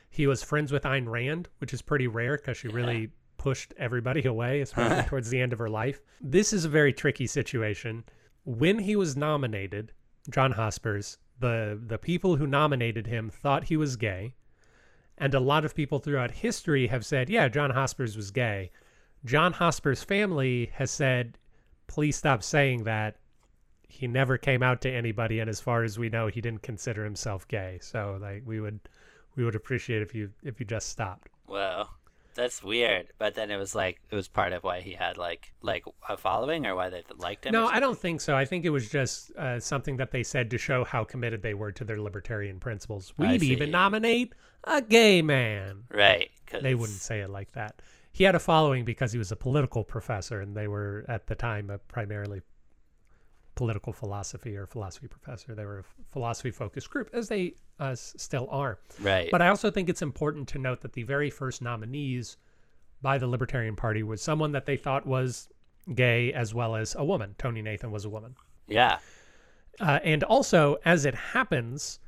[0.10, 4.24] He was friends with Ayn Rand, which is pretty rare because she really pushed everybody
[4.26, 6.02] away, especially towards the end of her life.
[6.20, 8.04] This is a very tricky situation.
[8.44, 9.92] When he was nominated,
[10.30, 14.34] John Hospers, the the people who nominated him thought he was gay.
[15.18, 18.72] And a lot of people throughout history have said, yeah, John Hospers was gay.
[19.26, 21.38] John Hospers' family has said,
[21.88, 23.18] please stop saying that.
[23.88, 27.04] He never came out to anybody, and as far as we know, he didn't consider
[27.04, 27.78] himself gay.
[27.80, 28.80] So, like, we would,
[29.36, 31.30] we would appreciate if you if you just stopped.
[31.48, 31.94] Well,
[32.36, 33.08] that's weird.
[33.18, 36.18] But then it was like it was part of why he had like like a
[36.18, 37.54] following or why they liked him.
[37.54, 38.36] No, I don't think so.
[38.36, 41.54] I think it was just uh, something that they said to show how committed they
[41.54, 43.14] were to their libertarian principles.
[43.18, 45.84] We'd even nominate a gay man.
[45.92, 46.32] Right.
[46.62, 47.82] They wouldn't say it like that.
[48.12, 51.34] He had a following because he was a political professor, and they were at the
[51.34, 52.42] time a primarily
[53.56, 55.56] political philosophy or philosophy professor.
[55.56, 58.80] They were a philosophy focused group, as they uh, s- still are.
[59.02, 59.30] Right.
[59.32, 62.38] But I also think it's important to note that the very first nominees
[63.02, 65.50] by the Libertarian Party was someone that they thought was
[65.94, 67.36] gay as well as a woman.
[67.38, 68.36] Tonie Nathan was a woman.
[68.68, 69.00] yeah.
[69.80, 72.00] Uh, and also, as it happens,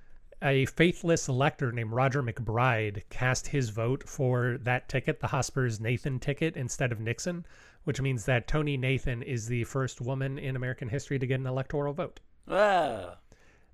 [0.44, 6.20] a faithless elector named Roger MacBride cast his vote for that ticket, the Hospers Nathan
[6.20, 7.44] ticket, instead of Nixon,
[7.86, 11.48] which means that Tonie Nathan is the first woman in American history to get an
[11.48, 12.20] electoral vote.
[12.46, 13.14] Whoa.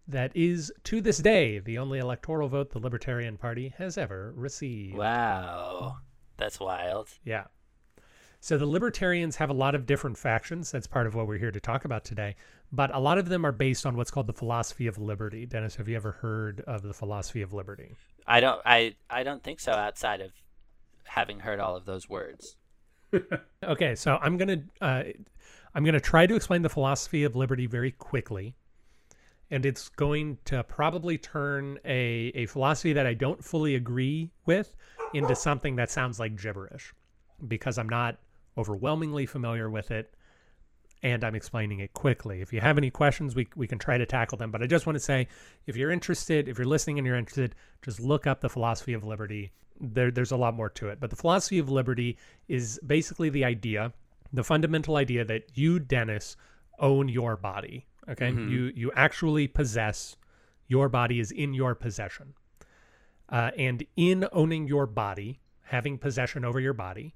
[0.08, 4.98] That is, to this day, the only electoral vote the Libertarian Party has ever received.
[4.98, 5.98] Wow.
[6.38, 7.10] That's wild.
[7.24, 7.46] Yeah.
[8.40, 10.72] So the libertarians have a lot of different factions.
[10.72, 12.36] That's part of what we're here to talk about today.
[12.72, 15.46] But a lot of them are based on what's called the philosophy of liberty.
[15.46, 17.96] Dennis, have you ever heard of the philosophy of liberty?
[18.26, 20.32] I don't I I don't think so outside of
[21.04, 22.56] having heard all of those words.
[23.64, 25.04] Okay, so I'm gonna uh,
[25.76, 28.56] I'm gonna try to explain the philosophy of liberty very quickly,
[29.52, 34.76] and it's going to probably turn a a philosophy that I don't fully agree with
[35.14, 36.94] into something that sounds like gibberish,
[37.48, 38.18] because I'm not
[38.58, 40.14] overwhelmingly familiar with it,
[41.04, 42.42] and I'm explaining it quickly.
[42.42, 44.52] If you have any questions, we we can try to tackle them.
[44.52, 45.28] But I just want to say,
[45.68, 49.04] if you're interested, if you're listening and you're interested, just look up the philosophy of
[49.04, 51.00] liberty there, there's a lot more to it.
[51.00, 53.92] But the philosophy of liberty is basically the idea,
[54.32, 56.38] the fundamental idea that you, Dennis,
[56.80, 57.86] own your body.
[58.10, 58.50] Okay, Mhm.
[58.50, 60.16] you you actually possess
[60.68, 62.34] your body is in your possession,
[63.30, 67.14] uh, and in owning your body, having possession over your body,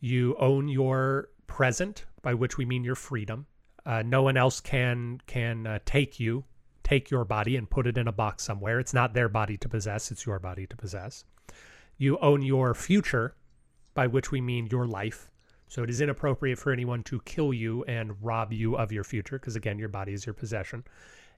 [0.00, 3.46] you own your present, by which we mean your freedom.
[3.86, 6.44] Uh, no one else can can uh, take you,
[6.82, 8.80] take your body and put it in a box somewhere.
[8.80, 11.24] It's not their body to possess; it's your body to possess.
[11.96, 13.36] You own your future,
[13.94, 15.30] by which we mean your life.
[15.74, 19.40] So it is inappropriate for anyone to kill you and rob you of your future,
[19.40, 20.84] because again, your body is your possession.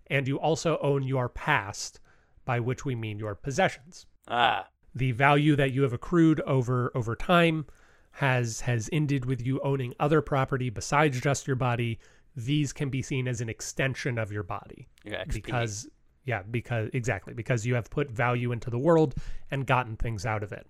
[0.08, 2.00] And you also own your past,
[2.44, 4.04] by which we mean your possessions.
[4.28, 4.68] Ah.
[4.94, 7.64] The value that you have accrued over over time
[8.10, 11.98] has has ended with you owning other property besides just your body.
[12.36, 15.32] These can be seen as an extension of your body XP.
[15.32, 15.88] because
[16.26, 19.14] yeah because exactly because you have put value into the world
[19.50, 20.66] and gotten things out of it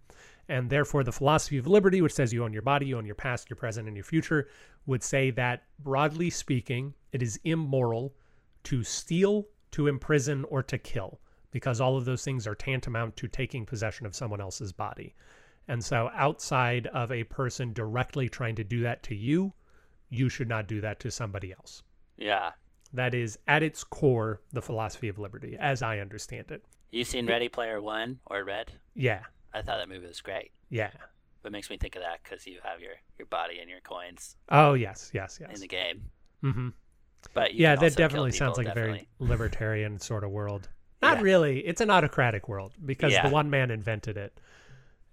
[0.48, 3.14] and therefore the philosophy of liberty which says you own your body you own your
[3.14, 4.48] past your present and your future
[4.86, 8.14] would say that broadly speaking it is immoral
[8.64, 13.26] to steal to imprison or to kill because all of those things are tantamount to
[13.28, 15.14] taking possession of someone else's body
[15.68, 19.52] and so outside of a person directly trying to do that to you
[20.10, 21.82] you should not do that to somebody else
[22.16, 22.52] Yeah.
[22.92, 26.62] that is, at its core, the philosophy of liberty, as I understand it.
[26.92, 28.70] You seen Ready Player One or Red?
[28.94, 29.22] Yeah,
[29.56, 30.50] I thought that movie was great.
[30.70, 30.90] yeah.
[31.42, 34.34] What makes me think of that because you have your your body and your coins
[34.48, 35.54] Oh, yes, yes, yes.
[35.54, 36.02] in the game.
[36.40, 36.68] hmm
[37.34, 38.90] But Yeah, that definitely sounds like definitely.
[38.90, 40.68] a very libertarian sort of world.
[41.02, 41.22] Not Yeah.
[41.22, 41.60] really.
[41.60, 43.28] It's an autocratic world because Yeah.
[43.28, 44.40] the one man invented it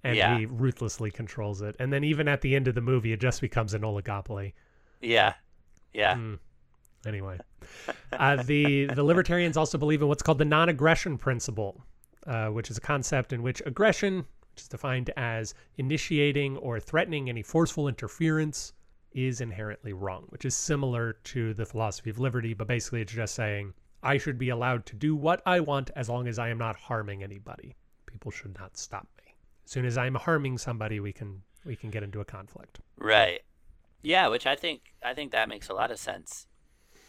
[0.04, 0.36] and Yeah.
[0.40, 1.76] he ruthlessly controls it.
[1.78, 4.54] And then even at the end of the movie, it just becomes an oligopoly.
[5.02, 5.36] Yeah.
[5.94, 6.16] Yeah.
[6.16, 6.40] Mm.
[7.06, 7.38] Anyway,
[8.14, 11.84] uh, the the libertarians also believe in what's called the non-aggression principle,
[12.28, 17.30] uh, which is a concept in which aggression, which is defined as initiating or threatening
[17.30, 18.74] any forceful interference,
[19.12, 20.26] is inherently wrong.
[20.30, 24.38] Which is similar to the philosophy of liberty, but basically it's just saying I should
[24.38, 27.76] be allowed to do what I want as long as I am not harming anybody.
[28.06, 29.34] People should not stop me.
[29.66, 32.80] As soon as I'm harming somebody, we can we can get into a conflict.
[32.98, 33.42] Right.
[34.02, 36.48] Yeah, which I think I think that makes a lot of sense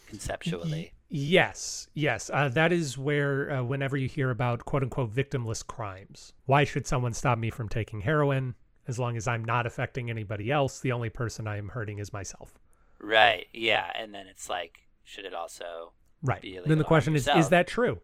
[0.05, 0.93] conceptually.
[1.09, 2.31] Yes, yes.
[2.33, 6.87] Uh, that is where, uh, whenever you hear about quote unquote victimless crimes, why should
[6.87, 8.55] someone stop me from taking heroin
[8.87, 10.79] as long as I'm not affecting anybody else?
[10.79, 12.59] The only person I am hurting is myself.
[12.99, 13.47] Right.
[13.53, 15.93] Yeah, and then it's like, should it also?
[16.23, 16.41] Right.
[16.41, 17.99] Be then the question is, is that true?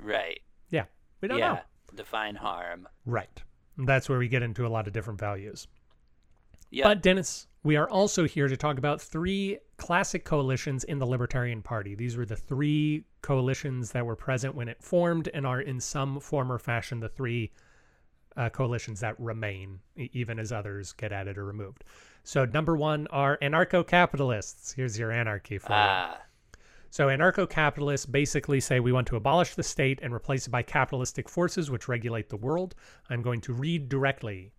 [0.00, 0.40] Right.
[0.70, 0.84] Yeah.
[1.20, 1.54] We don't yeah.
[1.54, 1.60] know.
[1.94, 2.88] Define harm.
[3.06, 3.42] Right.
[3.78, 5.68] And that's where we get into a lot of different values.
[6.70, 6.84] Yeah.
[6.84, 11.62] But Dennis, we are also here to talk about three classic coalitions in the Libertarian
[11.62, 11.94] Party.
[11.94, 16.18] These were the three coalitions that were present when it formed and are in some
[16.18, 17.52] form or fashion the three
[18.36, 21.84] uh, coalitions that remain, even as others get added or removed.
[22.24, 24.72] So number one are anarcho-capitalists.
[24.72, 25.78] Here's your anarchy for you.
[25.78, 26.20] Ah.
[26.90, 31.28] So anarcho-capitalists basically say we want to abolish the state and replace it by capitalistic
[31.28, 32.74] forces which regulate the world.
[33.08, 34.52] I'm going to read directly.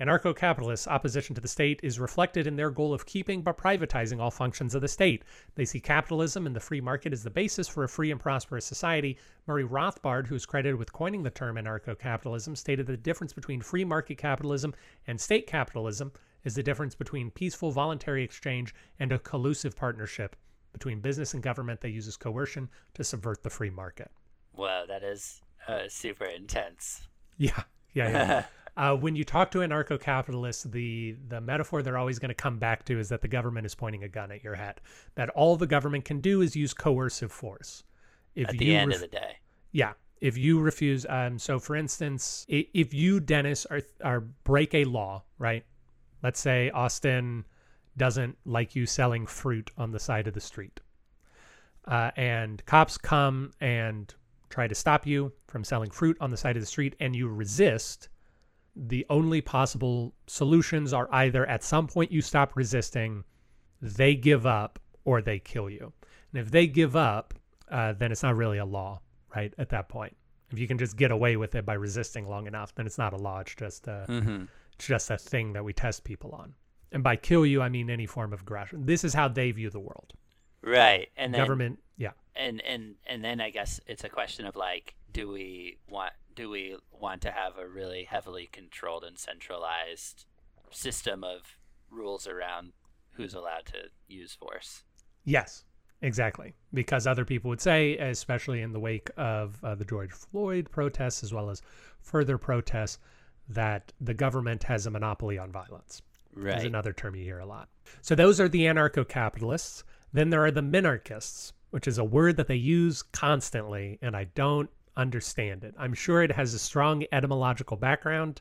[0.00, 4.30] Anarcho-capitalists' opposition to the state is reflected in their goal of keeping but privatizing all
[4.30, 5.24] functions of the state.
[5.54, 8.66] They see capitalism and the free market as the basis for a free and prosperous
[8.66, 9.16] society.
[9.46, 13.60] Murray Rothbard, who is credited with coining the term anarcho-capitalism, stated that the difference between
[13.62, 14.74] free market capitalism
[15.06, 16.12] and state capitalism
[16.44, 20.36] is the difference between peaceful voluntary exchange and a collusive partnership
[20.72, 24.10] between business and government that uses coercion to subvert the free market.
[24.52, 27.08] Whoa, that is uh, super intense.
[27.38, 27.62] Yeah,
[27.94, 28.44] yeah, yeah.
[28.76, 32.84] uh, when you talk to anarcho-capitalists, the the metaphor they're always going to come back
[32.86, 34.80] to is that the government is pointing a gun at your head.
[35.16, 37.84] That all the government can do is use coercive force.
[38.34, 39.38] If At you the end of the day.
[39.72, 44.84] yeah, if you refuse, um, so for instance, if you Dennis are are break a
[44.84, 45.64] law, right?
[46.22, 47.44] Let's say Austin
[47.96, 50.80] doesn't like you selling fruit on the side of the street.
[51.86, 54.14] uh, and cops come and
[54.50, 57.28] try to stop you from selling fruit on the side of the street, and you
[57.28, 58.08] resist,
[58.76, 63.24] the only possible solutions are either at some point you stop resisting,
[63.80, 65.92] they give up, or they kill you.
[66.32, 67.34] And if they give up,
[67.70, 69.00] uh, then it's not really a law,
[69.34, 69.52] right?
[69.58, 70.14] At that point,
[70.50, 73.12] if you can just get away with it by resisting long enough, then it's not
[73.12, 73.40] a law.
[73.40, 74.44] It's just a, Mm-hmm.
[74.74, 76.54] it's just a thing that we test people on.
[76.92, 78.86] And by kill you, I mean any form of aggression.
[78.86, 80.12] This is how they view the world.
[80.62, 81.08] Right.
[81.16, 84.94] And then Government, yeah, and and and then I guess it's a question of like,
[85.16, 90.26] do we want do we want to have a really heavily controlled and centralized
[90.70, 91.56] system of
[91.90, 92.74] rules around
[93.12, 94.82] who's allowed to use force?
[95.24, 95.64] yes,
[96.02, 96.52] exactly.
[96.74, 101.24] Because other people would say, especially in the wake of uh, the George Floyd protests,
[101.24, 101.62] as well as
[102.02, 102.98] further protests,
[103.48, 106.02] that the government has a monopoly on violence.
[106.34, 106.58] Right.
[106.58, 107.70] is another term you hear a lot.
[108.02, 109.82] So those are the anarcho-capitalists.
[110.12, 114.24] Then there are the minarchists, which is a word that they use constantly, and I
[114.24, 115.74] don't understand it.
[115.78, 118.40] I'm sure it has a strong etymological background,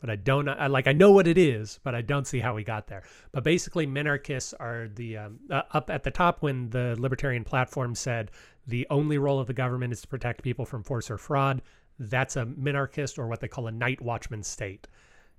[0.00, 0.86] but I don't I, like.
[0.86, 3.02] I know what it is, but I don't see how we got there.
[3.32, 7.94] But basically, minarchists are the um, uh, up at the top when the libertarian platform
[7.94, 8.30] said
[8.66, 11.62] the only role of the government is to protect people from force or fraud.
[11.98, 14.88] That's a minarchist or what they call a night watchman state.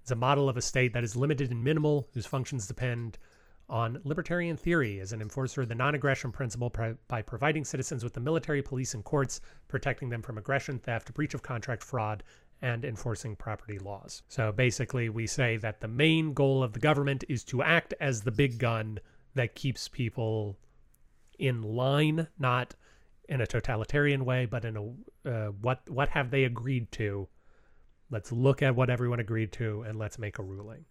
[0.02, 3.18] It's a model of a state that is limited and minimal, whose functions depend
[3.70, 8.04] on libertarian theory as an enforcer of the non aggression principle pri- by providing citizens
[8.04, 12.24] with the military, police, and courts, protecting them from aggression, theft, breach of contract, fraud,
[12.62, 14.24] and enforcing property laws.
[14.28, 18.22] So basically, we say that the main goal of the government is to act as
[18.22, 19.00] the big gun
[19.36, 20.58] that keeps people
[21.40, 22.76] in line, not
[23.30, 27.28] in a totalitarian way, but in a uh, what what have they agreed to?
[28.10, 30.86] Let's look at what everyone agreed to and let's make a ruling.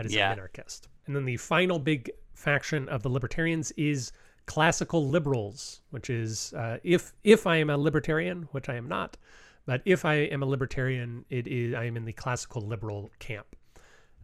[0.00, 0.32] That is Yeah.
[0.32, 0.88] a minarchist.
[1.06, 4.12] And then the final big faction of the libertarians is
[4.46, 9.18] classical liberals, which is uh, if if I am a libertarian, which I am not,
[9.66, 13.54] but if I am a libertarian, it is I am in the classical liberal camp.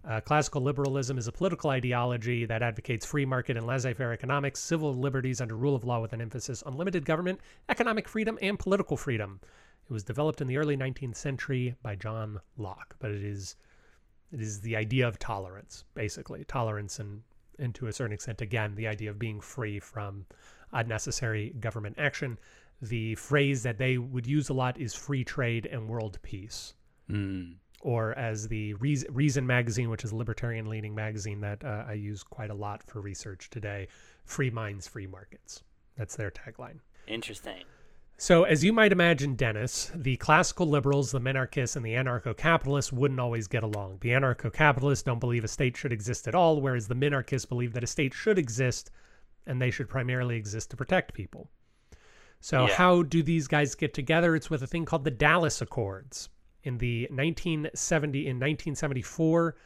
[0.02, 4.60] Uh, classical liberalism is a political ideology that advocates free market and laissez faire economics,
[4.60, 8.58] civil liberties under rule of law with an emphasis on limited government, economic freedom, and
[8.58, 9.40] political freedom.
[9.90, 13.56] It was developed in the early 19th century by John Locke, but it is
[14.32, 17.22] it is the idea of tolerance, basically tolerance, and
[17.58, 20.26] and to a certain extent, again, the idea of being free from
[20.72, 22.38] unnecessary government action.
[22.82, 26.74] The phrase that they would use a lot is free trade and world peace
[27.08, 27.54] Mm.
[27.80, 31.94] or as the Reason, Reason magazine, which is a libertarian leaning magazine that uh, I
[31.94, 33.88] use quite a lot for research today,
[34.24, 35.62] free minds, free markets.
[35.96, 36.80] That's their tagline.
[37.06, 37.64] Interesting.
[38.18, 42.90] So, as you might imagine, Dennis, the classical liberals, the minarchists, and the anarcho capitalists
[42.90, 43.98] wouldn't always get along.
[44.00, 47.74] The anarcho capitalists don't believe a state should exist at all, whereas the minarchists believe
[47.74, 48.90] that a state should exist
[49.46, 51.50] and they should primarily exist to protect people.
[52.40, 52.74] So, Yeah.
[52.74, 54.34] how do these guys get together?
[54.34, 56.30] It's with a thing called the Dallas Accords.
[56.64, 59.56] In the 1970 in 1974,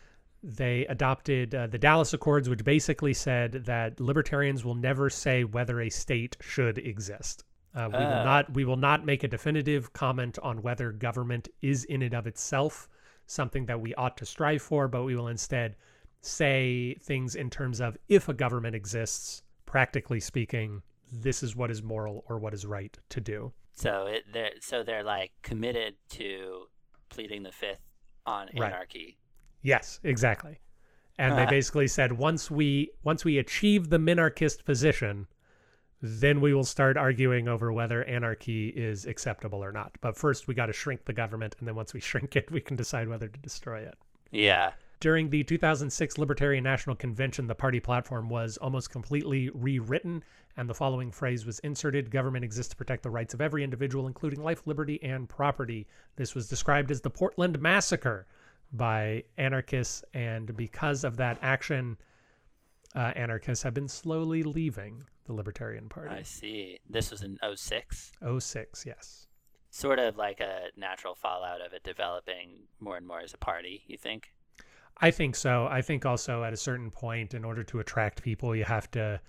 [0.42, 5.80] they adopted uh, the Dallas Accords, which basically said that libertarians will never say whether
[5.80, 7.44] a state should exist.
[7.74, 8.24] Uh, we will Ah.
[8.24, 12.26] not we will not make a definitive comment on whether government is in and of
[12.26, 12.88] itself
[13.26, 15.76] something that we ought to strive for, but we will instead
[16.20, 21.80] say things in terms of if a government exists, practically speaking, this is what is
[21.82, 23.52] moral or what is right to do.
[23.72, 26.66] So it they're so they're like committed to
[27.08, 27.78] pleading the fifth
[28.26, 28.72] on Right.
[28.72, 29.16] anarchy.
[29.62, 30.60] Yes, exactly.
[31.18, 35.28] And they basically said once we once we achieve the minarchist position,
[36.03, 39.92] then we will start arguing over whether anarchy is acceptable or not.
[40.01, 42.61] But first we got to shrink the government and then once we shrink it, we
[42.61, 43.98] can decide whether to destroy it.
[44.30, 44.72] Yeah.
[45.01, 50.22] During the 2006 Libertarian National Convention, the party platform was almost completely rewritten,
[50.59, 54.07] and the following phrase was inserted Government exists to protect the rights of every individual,
[54.07, 55.86] including life, liberty, and property.
[56.16, 58.26] This was described as the Portland Massacre
[58.74, 61.96] by anarchists, and because of that action,
[62.94, 66.14] uh, anarchists have been slowly leaving the Libertarian Party.
[66.14, 66.80] I see.
[66.88, 68.12] This was in 06.
[68.38, 69.26] 06, yes.
[69.70, 73.84] Sort of like a natural fallout of it developing more and more as a party,
[73.86, 74.32] you think?
[74.98, 75.68] I think so.
[75.70, 79.20] I think also at a certain point, in order to attract people, you have to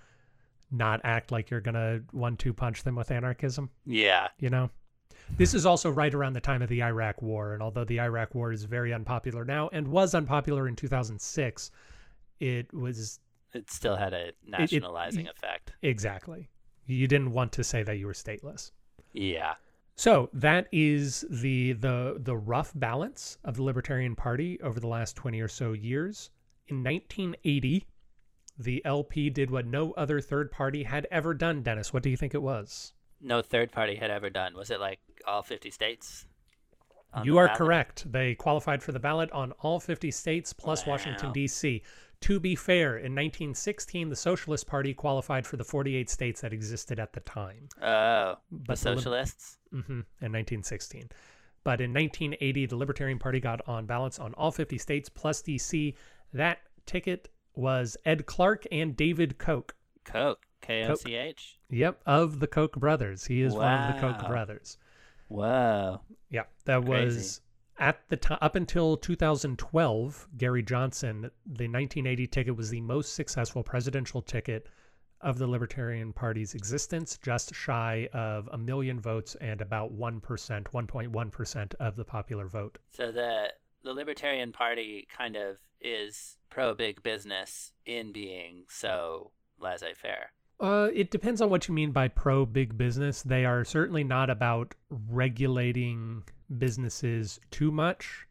[0.72, 3.70] not act like you're gonna one-two punch them with anarchism.
[3.86, 4.28] Yeah.
[4.38, 4.70] You know,
[5.36, 8.34] this is also right around the time of the Iraq War, and although the Iraq
[8.34, 11.70] War is very unpopular now and was unpopular in 2006,
[12.40, 13.20] it was
[13.54, 15.72] It still had a nationalizing effect.
[15.82, 16.48] exactly.
[16.86, 18.72] You didn't want to say that you were stateless.
[19.12, 19.54] Yeah.
[19.94, 25.16] So that is the the the rough balance of the Libertarian Party over the last
[25.16, 26.30] 20 or so years.
[26.68, 27.84] In 1980,
[28.58, 31.62] the LP did what no other third party had ever done.
[31.62, 32.94] Dennis, what do you think it was?
[33.20, 34.54] No third party had ever done.
[34.56, 36.26] Was it like all 50 states?
[37.22, 37.58] You are ballot?
[37.58, 38.10] correct.
[38.10, 41.82] They qualified for the ballot on all 50 states plus Washington, D.C.
[42.22, 46.98] To be fair, in 1916, the Socialist Party qualified for the 48 states that existed
[47.00, 47.68] at the time.
[47.80, 49.58] Oh, the But the lib- socialists?
[49.70, 49.76] hmm
[50.20, 51.10] in 1916.
[51.64, 55.94] But in 1980, the Libertarian Party got on ballots on all 50 states plus DC.
[56.32, 59.74] That ticket was Ed Clark and David Koch.
[60.04, 61.58] Koch, K O C H?
[61.70, 63.24] Yep, of the Koch brothers.
[63.24, 64.78] He is one of the Koch brothers.
[65.28, 66.00] Wow.
[66.30, 67.16] Yeah, that Crazy.
[67.16, 67.40] was
[67.82, 70.28] at the time up until 2012.
[70.38, 74.68] Gary Johnson, the 1980 ticket was the most successful presidential ticket
[75.20, 80.68] of the Libertarian Party's existence, just shy of a million votes and about one percent,
[80.72, 82.78] 1.1 percent of the popular vote.
[82.90, 83.48] So the
[83.82, 90.30] the Libertarian Party kind of is pro big business in being so laissez faire.
[90.60, 93.22] Uh, it depends on what you mean by pro big business.
[93.22, 96.22] They are certainly not about regulating
[96.58, 98.26] businesses too much.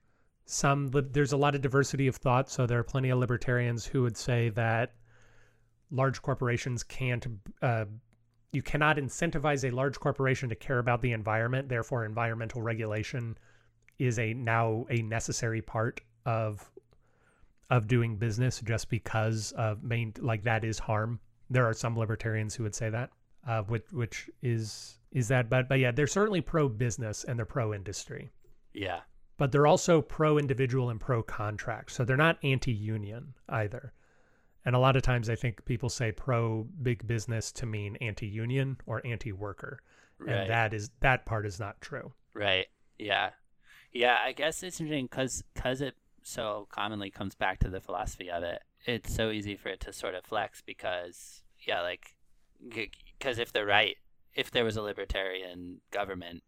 [0.46, 4.02] Some there's a lot of diversity of thought, so there are plenty of libertarians who
[4.04, 4.94] would say that
[5.92, 7.26] large corporations can't.
[7.62, 7.86] Uh,
[8.52, 11.70] you cannot incentivize a large corporation to care about the environment.
[11.70, 13.38] Therefore, environmental regulation
[13.98, 16.70] is a now a necessary part of
[17.70, 21.20] of doing business just because of main like that is harm
[21.52, 23.12] there are some libertarians who would say that,
[23.46, 27.46] uh, which which is is that, but but yeah, they're certainly pro business and they're
[27.46, 28.32] pro industry,
[28.74, 29.02] Yeah.
[29.38, 33.94] but they're also pro individual and pro contract, so they're not anti union either.
[34.64, 38.28] And a lot of times, I think people say pro big business to mean anti
[38.28, 39.80] union or anti worker,
[40.20, 40.36] Right.
[40.36, 42.14] and that is that part is not true.
[42.34, 42.68] Right.
[43.00, 43.32] Yeah.
[43.92, 48.30] Yeah, I guess it's interesting because cuz it so commonly comes back to the philosophy
[48.30, 48.62] of it.
[48.86, 52.16] It's so easy for it to sort of flex because, yeah, like,
[52.70, 53.98] because if they're right,
[54.36, 56.44] if there was a libertarian government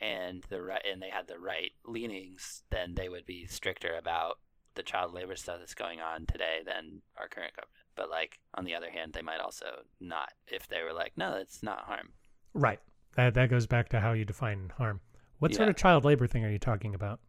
[0.00, 4.38] and the right, and they had the right leanings, then they would be stricter about
[4.74, 7.70] the child labor stuff that's going on today than our current government.
[7.94, 9.66] But like on the other hand, they might also
[10.00, 12.10] not if they were like, no, it's not harm.
[12.54, 12.80] Right.
[13.16, 15.00] That that goes back to how you define harm.
[15.38, 17.20] What sort of child labor thing are you talking about?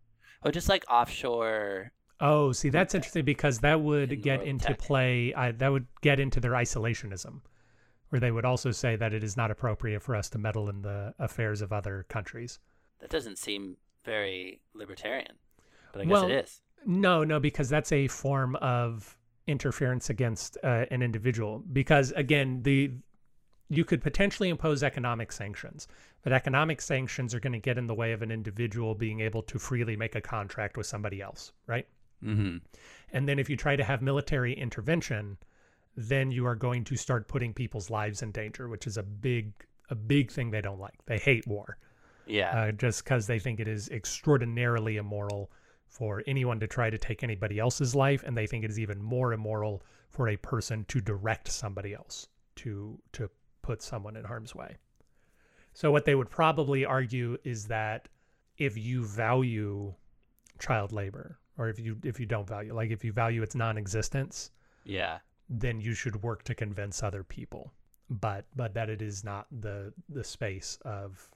[0.43, 4.77] Oh, just like offshore Oh, see, that's interesting because that would get into tech.
[4.79, 5.33] play.
[5.33, 7.41] I, that would get into their isolationism,
[8.13, 10.83] where they would also say that it is not appropriate for us to meddle in
[10.83, 12.59] the affairs of other countries.
[12.99, 15.31] That doesn't seem very libertarian,
[15.91, 16.61] but I guess Well, it is.
[16.85, 21.63] No, no, because that's a form of interference against uh, an individual.
[21.73, 22.91] Because again, the
[23.69, 25.87] you could potentially impose economic sanctions,
[26.21, 29.41] but economic sanctions are going to get in the way of an individual being able
[29.41, 31.87] to freely make a contract with somebody else, right?
[32.23, 32.57] Mm-hmm.
[33.11, 35.37] And then if you try to have military intervention,
[35.95, 39.53] then you are going to start putting people's lives in danger, which is a big
[39.89, 41.05] a big thing they don't like.
[41.05, 41.77] They hate war.
[42.25, 42.57] Yeah.
[42.57, 45.51] Uh, just because they think it is extraordinarily immoral
[45.87, 49.01] for anyone to try to take anybody else's life, and they think it is even
[49.01, 53.29] more immoral for a person to direct somebody else to to
[53.61, 54.77] put someone in harm's way.
[55.73, 58.07] So what they would probably argue is that
[58.57, 59.93] if you value
[60.59, 64.51] child labor, or if you if you don't value, like if you value its non-existence,
[64.85, 65.19] yeah.
[65.59, 67.71] Then you should work to convince other people.
[68.09, 71.29] But but that it is not the the space of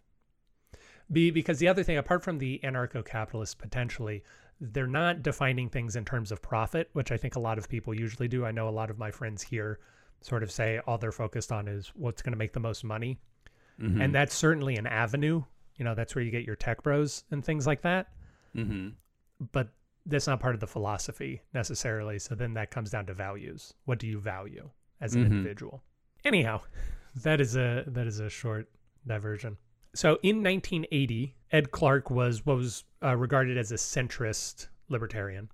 [1.11, 4.23] be because the other thing apart from the anarcho-capitalists potentially
[4.59, 7.93] they're not defining things in terms of profit which i think a lot of people
[7.93, 8.45] usually do.
[8.45, 9.79] I know a lot of my friends here
[10.21, 13.19] sort of say all they're focused on is what's going to make the most money.
[13.79, 14.01] Mm-hmm.
[14.01, 15.43] and that's certainly an avenue.
[15.77, 18.07] You know that's where you get your tech bros and things like that.
[18.55, 18.89] Mm-hmm.
[19.51, 19.69] but
[20.07, 22.17] that's not part of the philosophy necessarily.
[22.19, 23.73] So then that comes down to values.
[23.85, 24.69] What do you value
[25.01, 25.27] as an Mhm.
[25.31, 25.83] individual?
[26.25, 26.61] Anyhow,
[27.23, 28.69] that is a that is a short
[29.05, 29.57] diversion.
[29.93, 35.49] So in 1980, Ed Clark was what was uh, regarded as a centrist libertarian.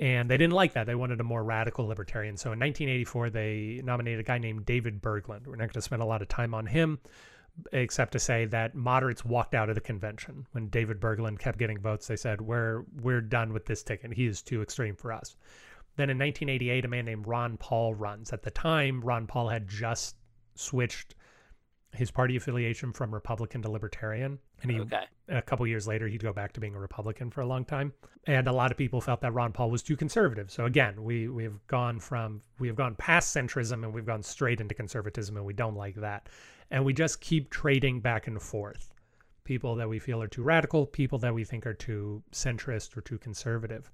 [0.00, 0.86] And they didn't like that.
[0.86, 2.36] They wanted a more radical libertarian.
[2.36, 5.46] So in 1984, they nominated a guy named David Bergland.
[5.46, 7.00] We're not going to spend a lot of time on him
[7.72, 11.78] except to say that moderates walked out of the convention when David Bergland kept getting
[11.78, 12.06] votes.
[12.06, 14.12] They said, "We're we're done with this ticket.
[14.14, 15.36] He is too extreme for us."
[15.96, 18.32] Then in 1988, a man named Ron Paul runs.
[18.32, 20.16] At the time, Ron Paul had just
[20.54, 21.14] switched
[21.92, 25.04] his party affiliation from Republican to Libertarian, and he Okay.
[25.28, 27.92] a couple years later he'd go back to being a Republican for a long time.
[28.26, 30.50] And a lot of people felt that Ron Paul was too conservative.
[30.50, 34.60] So again, we we've gone from we have gone past centrism and we've gone straight
[34.60, 36.28] into conservatism, and we don't like that.
[36.70, 38.92] And we just keep trading back and forth.
[39.44, 43.00] People that we feel are too radical, people that we think are too centrist or
[43.00, 43.90] too conservative.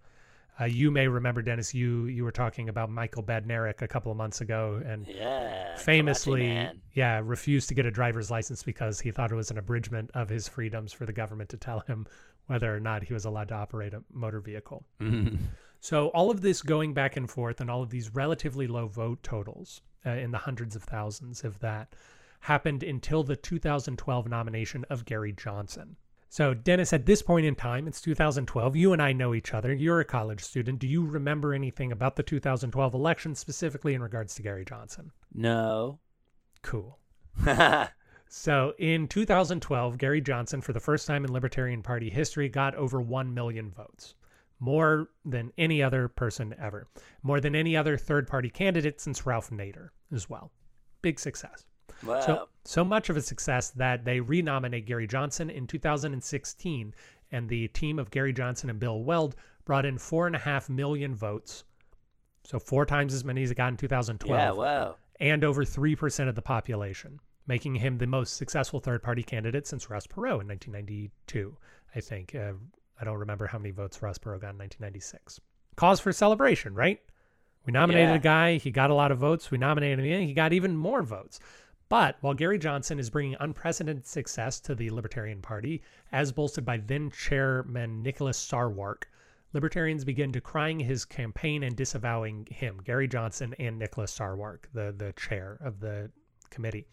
[0.60, 4.18] Uh, you may remember, Dennis, you you were talking about Michael Badnarik a couple of
[4.18, 5.74] months ago, and Yeah.
[5.76, 10.10] famously, yeah, refused to get a driver's license because he thought it was an abridgment
[10.14, 12.06] of his freedoms for the government to tell him
[12.46, 14.84] whether or not he was allowed to operate a motor vehicle.
[15.00, 15.38] Mhm.
[15.80, 19.22] So all of this going back and forth, and all of these relatively low vote
[19.22, 21.94] totals uh, in the hundreds of thousands, if that,
[22.40, 25.96] happened until the 2012 nomination of Gary Johnson.
[26.34, 28.74] So, Dennis, at this point in time, it's 2012.
[28.74, 29.72] You and I know each other.
[29.72, 30.80] You're a college student.
[30.80, 35.12] Do you remember anything about the 2012 election, specifically in regards to Gary Johnson?
[35.32, 36.00] No.
[36.62, 36.98] Cool.
[38.26, 43.00] So, in 2012, Gary Johnson, for the first time in Libertarian Party history, got over
[43.00, 44.16] 1 million votes.
[44.58, 46.88] More than any other person ever.
[47.22, 50.50] More than any other third party candidate since Ralph Nader as well.
[51.00, 51.64] Big success.
[52.04, 52.20] Wow.
[52.20, 56.94] So, so much of a success that they renominate Gary Johnson in 2016,
[57.32, 60.68] and the team of Gary Johnson and Bill Weld brought in four and a half
[60.68, 61.64] million votes.
[62.44, 64.50] So four times as many as it got in 2012, yeah.
[64.52, 64.96] Wow.
[65.20, 69.88] and over three percent of the population, making him the most successful third-party candidate since
[69.88, 71.56] Ross Perot in 1992.
[71.96, 72.52] I think uh,
[73.00, 75.40] I don't remember how many votes Ross Perot got in 1996.
[75.76, 77.00] Cause for celebration, right?
[77.66, 78.16] We nominated Yeah.
[78.16, 79.50] a guy, he got a lot of votes.
[79.50, 81.40] We nominated him, again, he got even more votes.
[81.88, 85.82] But while Gary Johnson is bringing unprecedented success to the Libertarian Party,
[86.12, 89.04] as bolstered by then chairman Nicholas Sarwark,
[89.52, 95.12] Libertarians begin decrying his campaign and disavowing him, Gary Johnson and Nicholas Sarwark, the, the
[95.12, 96.10] chair of the
[96.50, 96.86] committee.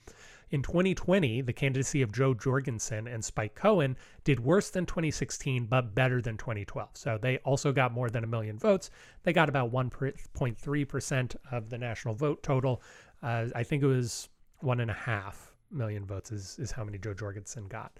[0.51, 5.95] In 2020, the candidacy of Jo Jorgensen and Spike Cohen did worse than 2016, but
[5.95, 6.89] better than 2012.
[6.93, 8.91] So they also got more than a million votes.
[9.23, 12.81] They got about 1.3% of the national vote total.
[13.23, 14.27] Uh, I think it was
[14.64, 17.97] one and a half million votes is, is how many Jo Jorgensen got.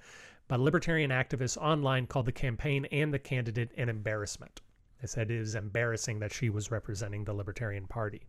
[0.48, 4.62] But libertarian activists online called the campaign and the candidate an embarrassment.
[5.02, 8.22] They said it is embarrassing that she was representing the Libertarian Party.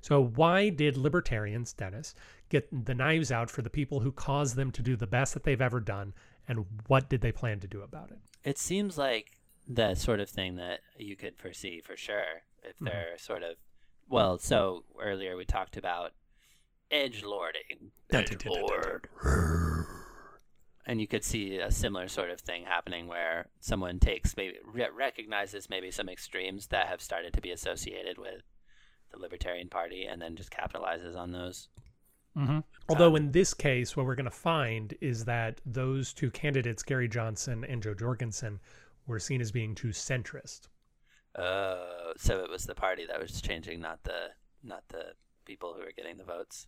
[0.00, 2.14] So, why did libertarians, Dennis,
[2.48, 5.42] get the knives out for the people who caused them to do the best that
[5.42, 6.14] they've ever done?
[6.48, 8.18] And what did they plan to do about it?
[8.44, 9.32] It seems like
[9.66, 12.86] the sort of thing that you could foresee for sure if Mhm.
[12.86, 13.56] they're sort of
[14.08, 14.38] well.
[14.38, 16.12] So earlier we talked about
[16.90, 17.90] edge lording,
[20.86, 24.56] and you could see a similar sort of thing happening where someone takes maybe
[24.94, 28.42] recognizes maybe some extremes that have started to be associated with
[29.12, 31.68] the Libertarian Party, and then just capitalizes on those.
[32.36, 32.58] Mm-hmm.
[32.88, 37.08] Although in this case, what we're going to find is that those two candidates, Gary
[37.08, 38.60] Johnson and Jo Jorgensen,
[39.06, 40.68] were seen as being too centrist.
[41.34, 44.30] Uh, so it was the party that was changing, not the
[44.62, 45.12] not the
[45.44, 46.66] people who were getting the votes.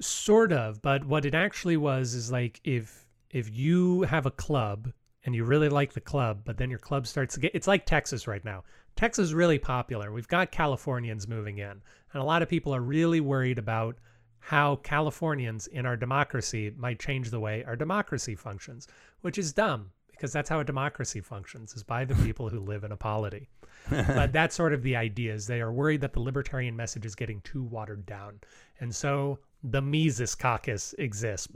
[0.00, 4.92] Sort of, but what it actually was is like if if you have a club
[5.24, 7.86] and you really like the club, but then your club starts to get it's like
[7.86, 8.64] Texas right now.
[8.94, 10.12] Texas is really popular.
[10.12, 11.82] We've got Californians moving in,
[12.12, 13.96] and a lot of people are really worried about
[14.38, 18.86] how Californians in our democracy might change the way our democracy functions,
[19.22, 22.84] which is dumb because that's how a democracy functions is by the people who live
[22.84, 23.48] in a polity.
[23.90, 27.14] but that's sort of the idea is they are worried that the libertarian message is
[27.14, 28.40] getting too watered down.
[28.80, 29.38] And so
[29.70, 31.48] the Mises caucus exists.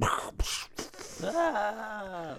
[1.23, 2.37] Ah!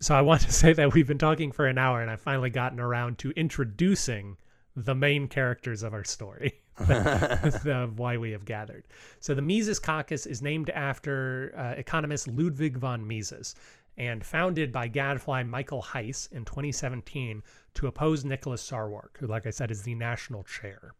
[0.00, 2.50] So I want to say that we've been talking for an hour and I've finally
[2.50, 4.36] gotten around to introducing
[4.76, 6.60] the main characters of our story.
[6.88, 8.84] of why we have gathered.
[9.20, 13.54] So the Mises Caucus is named after uh, economist Ludwig von Mises
[13.96, 17.42] and founded by gadfly Michael Heise in 2017
[17.74, 20.94] to oppose Nicholas Sarwark, who, like I said, is the national chair.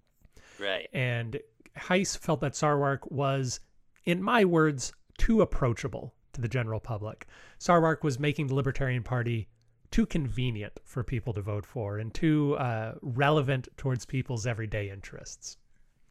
[0.61, 0.89] right.
[0.93, 1.41] And
[1.77, 3.59] Heise felt that Sarwark was,
[4.07, 7.27] in my words, too approachable to the general public.
[7.59, 9.49] Sarwark was making the Libertarian Party
[9.91, 15.57] too convenient for people to vote for and too uh, relevant towards people's everyday interests.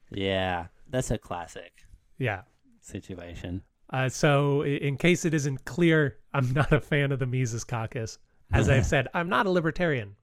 [0.09, 1.85] Yeah, that's a classic
[2.17, 2.43] Yeah.
[2.81, 3.61] situation.
[3.89, 8.17] Uh, so, in case it isn't clear, I'm not a fan of the Mises Caucus.
[8.51, 10.15] As I've said, I'm not a libertarian.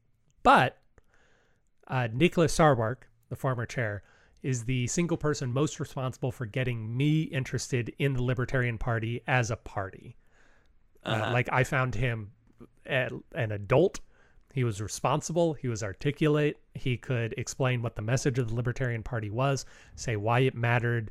[0.42, 0.78] But
[1.88, 4.02] uh, Nicholas Sarwark, the former chair,
[4.42, 9.50] is the single person most responsible for getting me interested in the Libertarian Party as
[9.50, 10.16] a party.
[11.04, 11.32] Uh, Uh-huh.
[11.32, 12.32] like, I found him
[12.86, 13.22] an
[13.52, 14.00] adult.
[14.52, 15.54] He was responsible.
[15.54, 16.58] He was articulate.
[16.74, 19.64] He could explain what the message of the Libertarian Party was,
[19.94, 21.10] say why it mattered,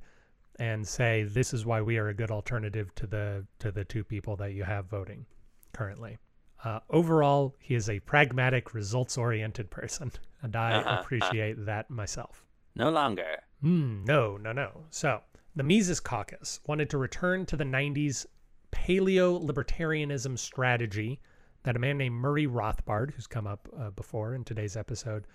[0.57, 4.03] and say this is why we are a good alternative to the to the two
[4.03, 5.25] people that you have voting
[5.71, 6.17] currently.
[6.65, 10.11] Uh, overall, he is a pragmatic, results-oriented person,
[10.41, 10.99] and I Uh-huh, uh.
[10.99, 12.43] appreciate that myself.
[12.79, 13.43] No longer.
[13.59, 14.85] Hmm, no, no, no.
[14.89, 15.19] So
[15.53, 18.25] the Mises Caucus wanted to return to the 90s
[18.71, 21.19] paleo libertarianism strategy
[21.63, 25.27] that a man named Murray Rothbard, who's come up uh, before in today's episode,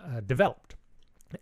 [0.00, 0.74] uh, developed.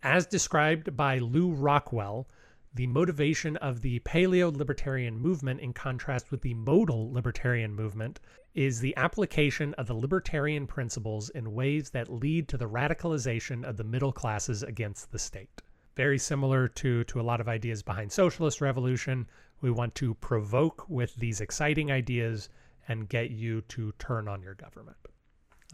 [0.03, 2.29] As described by Lew Rockwell,
[2.75, 8.19] the motivation of the paleo libertarian movement, in contrast with the modal libertarian movement,
[8.55, 13.77] is the application of the libertarian principles in ways that lead to the radicalization of
[13.77, 15.63] the middle classes against the state.
[15.97, 19.27] Very similar to, to a lot of ideas behind socialist revolution.
[19.61, 22.49] We want to provoke with these exciting ideas
[22.89, 24.97] and get you to turn on your government.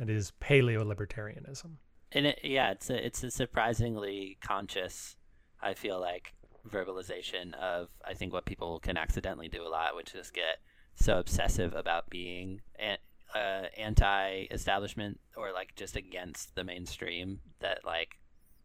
[0.00, 1.76] It is paleo libertarianism.
[2.12, 5.16] And it, yeah, it's a, it's a surprisingly conscious,
[5.60, 6.34] I feel like,
[6.68, 10.58] verbalization of I think what people can accidentally do a lot, which is get
[10.94, 12.98] so obsessive about being an,
[13.34, 18.18] uh, anti-establishment or like just against the mainstream that like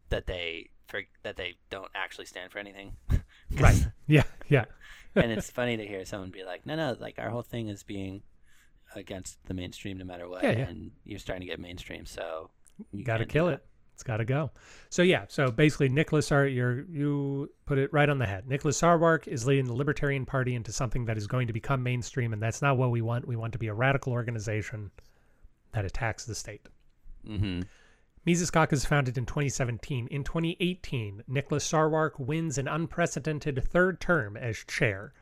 [0.09, 2.93] that they for that they don't actually stand for anything.
[3.59, 3.87] right.
[4.07, 4.23] Yeah.
[4.47, 4.65] Yeah.
[5.15, 7.83] and it's funny to hear someone be like, "No, no, like our whole thing is
[7.83, 8.23] being
[8.95, 10.67] against the mainstream no matter what." Yeah, yeah.
[10.69, 12.49] And you're starting to get mainstream, so
[12.91, 13.63] you got to kill it.
[13.93, 14.51] It's got to go.
[14.89, 18.47] So yeah, so basically Nicholas Sar you you put it right on the head.
[18.47, 22.33] Nicholas Sarwark is leading the Libertarian Party into something that is going to become mainstream
[22.33, 23.27] and that's not what we want.
[23.27, 24.91] We want to be a radical organization
[25.73, 26.67] that attacks the state.
[27.27, 27.61] Mm-hmm.
[28.25, 30.07] Mises Caucus founded in 2017.
[30.07, 35.13] In 2018, Nicholas Sarwark wins an unprecedented third term as chair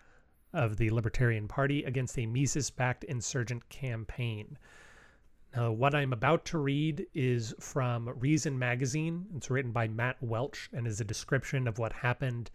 [0.54, 4.58] of the Libertarian Party against a Mises-backed insurgent campaign.
[5.56, 9.26] Now, what I'm about to read is from Reason Magazine.
[9.36, 12.50] It's written by Matt Welch and is a description of what happened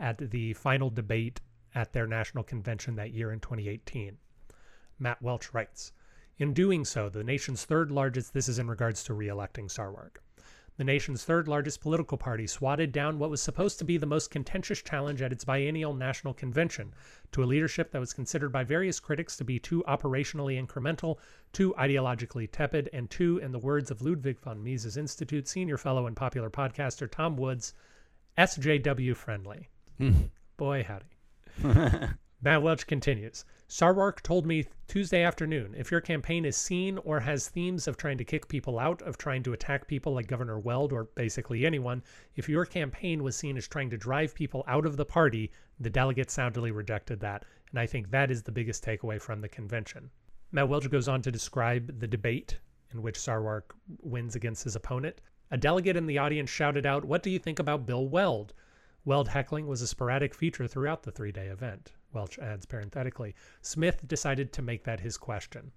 [0.00, 1.40] at the final debate
[1.72, 4.18] at their national convention that year in 2018.
[4.98, 5.92] Matt Welch writes,
[6.38, 10.20] In doing so, the nation's third largest, this is in regards to re-electing Sarwark,
[10.76, 14.30] the nation's third largest political party swatted down what was supposed to be the most
[14.30, 16.94] contentious challenge at its biennial national convention
[17.30, 21.18] to a leadership that was considered by various critics to be too operationally incremental,
[21.52, 26.06] too ideologically tepid, and too, in the words of Ludwig von Mises Institute senior fellow
[26.06, 27.74] and popular podcaster Tom Woods,
[28.38, 29.68] SJW friendly.
[29.98, 30.12] Hmm.
[30.56, 32.08] Boy, howdy.
[32.44, 33.44] Matt Welch continues.
[33.68, 38.18] Sarwark told me Tuesday afternoon if your campaign is seen or has themes of trying
[38.18, 42.02] to kick people out, of trying to attack people like Governor Weld or basically anyone,
[42.34, 45.88] if your campaign was seen as trying to drive people out of the party, the
[45.88, 47.44] delegates soundly rejected that.
[47.70, 50.10] And I think that is the biggest takeaway from the convention.
[50.50, 52.58] Matt Welch goes on to describe the debate
[52.90, 55.20] in which Sarwark wins against his opponent.
[55.52, 58.52] A delegate in the audience shouted out, What do you think about Bill Weld?
[59.04, 61.92] Weld heckling was a sporadic feature throughout the three day event.
[62.12, 63.34] Welch adds parenthetically.
[63.60, 65.72] Smith decided to make that his question.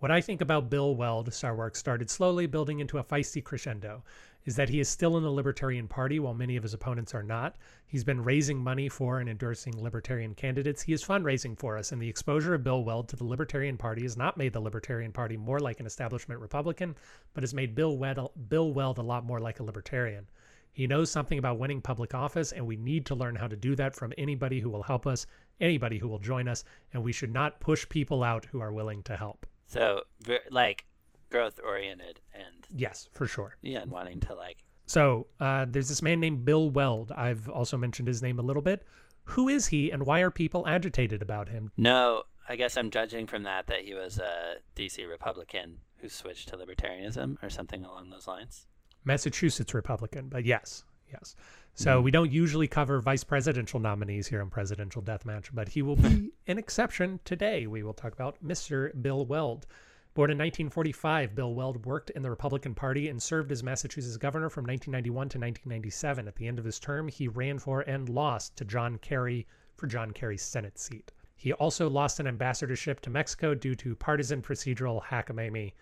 [0.00, 4.02] What I think about Bill Weld, Sarwark started slowly building into a feisty crescendo,
[4.44, 7.22] is that he is still in the Libertarian Party while many of his opponents are
[7.22, 7.56] not.
[7.86, 10.82] He's been raising money for and endorsing Libertarian candidates.
[10.82, 14.02] He is fundraising for us, and the exposure of Bill Weld to the Libertarian Party
[14.02, 16.94] has not made the Libertarian Party more like an establishment Republican,
[17.32, 20.26] but has made Bill Weld, Bill Weld a lot more like a Libertarian.
[20.74, 23.74] He knows something about winning public office, and we need to learn how to do
[23.76, 25.26] that from anybody who will help us,
[25.60, 29.02] anybody who will join us, and we should not push people out who are willing
[29.04, 29.46] to help.
[29.66, 30.02] So,
[30.50, 30.84] like,
[31.30, 33.56] growth oriented and yes, for sure.
[33.62, 34.58] Yeah, and wanting to like.
[34.86, 37.12] So uh, there's this man named Bill Weld.
[37.12, 38.84] I've also mentioned his name a little bit.
[39.24, 41.70] Who is he, and why are people agitated about him?
[41.76, 46.48] No, I guess I'm judging from that that he was a DC Republican who switched
[46.48, 48.66] to libertarianism or something along those lines.
[49.04, 51.36] Massachusetts Republican, but yes, yes.
[51.74, 52.04] So mm.
[52.04, 56.30] we don't usually cover vice presidential nominees here on Presidential Deathmatch, but he will be
[56.46, 57.66] an exception today.
[57.66, 58.90] We will talk about Mr.
[59.02, 59.66] Bill Weld.
[60.14, 64.48] Born in 1945, Bill Weld worked in the Republican Party and served as Massachusetts governor
[64.48, 66.28] from 1991 to 1997.
[66.28, 69.88] At the end of his term, he ran for and lost to John Kerry for
[69.88, 71.10] John Kerry's Senate seat.
[71.34, 75.72] He also lost an ambassadorship to Mexico due to partisan procedural hackamamie.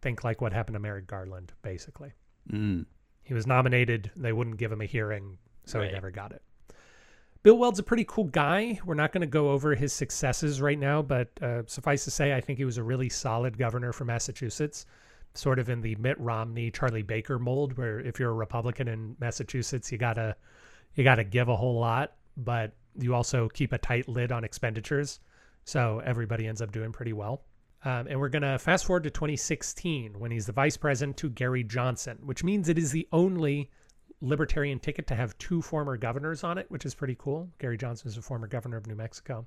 [0.00, 2.12] Think like what happened to Merrick Garland, basically.
[2.50, 2.86] Mm.
[3.22, 4.10] He was nominated.
[4.16, 5.88] They wouldn't give him a hearing, so Right.
[5.88, 6.42] he never got it.
[7.42, 8.78] Bill Weld's a pretty cool guy.
[8.84, 12.34] We're not going to go over his successes right now, but uh, suffice to say,
[12.34, 14.86] I think he was a really solid governor for Massachusetts,
[15.34, 19.16] sort of in the Mitt Romney, Charlie Baker mold, where if you're a Republican in
[19.20, 20.34] Massachusetts, you gotta
[20.94, 25.20] you gotta give a whole lot, but you also keep a tight lid on expenditures,
[25.64, 27.42] so everybody ends up doing pretty well.
[27.86, 31.30] Um, and we're going to fast forward to 2016 when he's the vice president to
[31.30, 33.70] Gary Johnson, which means it is the only
[34.20, 37.48] libertarian ticket to have two former governors on it, which is pretty cool.
[37.60, 39.46] Gary Johnson is a former governor of New Mexico.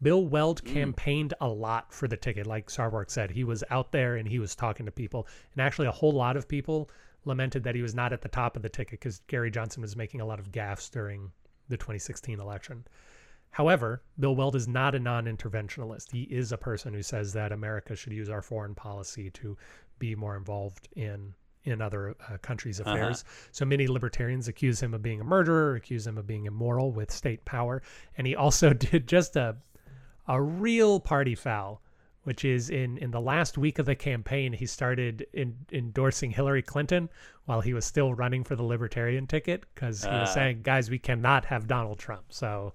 [0.00, 3.32] Bill Weld campaigned a lot for the ticket, like Sarwark said.
[3.32, 5.26] He was out there and he was talking to people.
[5.56, 6.88] And actually, a whole lot of people
[7.24, 9.96] lamented that he was not at the top of the ticket because Gary Johnson was
[9.96, 11.32] making a lot of gaffes during
[11.68, 12.84] the 2016 election.
[13.54, 16.10] However, Bill Weld is not a non interventionalist.
[16.10, 19.56] He is a person who says that America should use our foreign policy to
[20.00, 23.24] be more involved in in other uh, countries' affairs.
[23.52, 27.12] So many libertarians accuse him of being a murderer, accuse him of being immoral with
[27.12, 27.80] state power,
[28.18, 29.56] and he also did just a
[30.26, 31.80] a real party foul,
[32.24, 36.62] which is in in the last week of the campaign, he started in, endorsing Hillary
[36.62, 37.08] Clinton
[37.44, 40.34] while he was still running for the Libertarian ticket because he was Uh.
[40.34, 42.74] saying, "Guys, we cannot have Donald Trump, so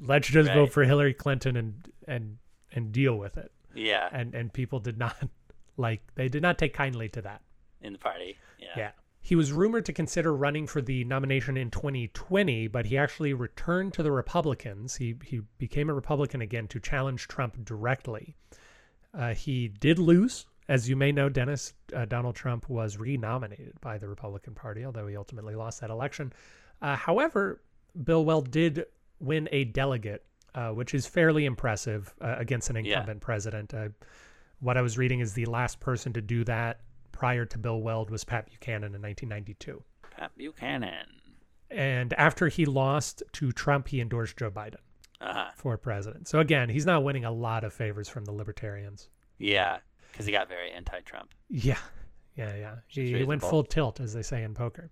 [0.00, 0.54] let's just Right.
[0.56, 2.38] vote for Hillary Clinton and and
[2.72, 5.16] and deal with it." Yeah, And and people did not
[5.76, 7.42] like they did not take kindly to that.
[7.80, 8.38] in the party.
[8.58, 8.68] Yeah.
[8.76, 8.90] Yeah.
[9.20, 13.94] He was rumored to consider running for the nomination in 2020, but he actually returned
[13.94, 14.96] to the Republicans.
[14.96, 18.36] He he became a Republican again to challenge Trump directly.
[19.12, 21.72] Uh, he did lose, as you may know, Dennis.
[21.94, 26.32] Uh, Donald Trump was renominated by the Republican Party, although he ultimately lost that election.
[26.82, 27.62] Uh, however,
[28.02, 28.84] Bill Weld did
[29.20, 32.92] win a delegate, uh, which is fairly impressive uh, against an Yeah.
[32.94, 33.72] incumbent president.
[33.74, 33.88] Uh,
[34.60, 36.80] what I was reading is the last person to do that
[37.12, 39.82] prior to Bill Weld was Pat Buchanan in 1992.
[40.10, 41.06] Pat Buchanan.
[41.70, 44.76] And after he lost to Trump, he endorsed Joe Biden
[45.20, 45.50] Uh huh.
[45.56, 46.28] for president.
[46.28, 49.08] So again, he's not winning a lot of favors from the libertarians.
[49.38, 49.78] Yeah,
[50.12, 51.30] because he got very anti-Trump.
[51.48, 51.78] Yeah,
[52.36, 52.74] yeah, yeah.
[52.86, 54.90] He, he went full tilt, as they say in poker.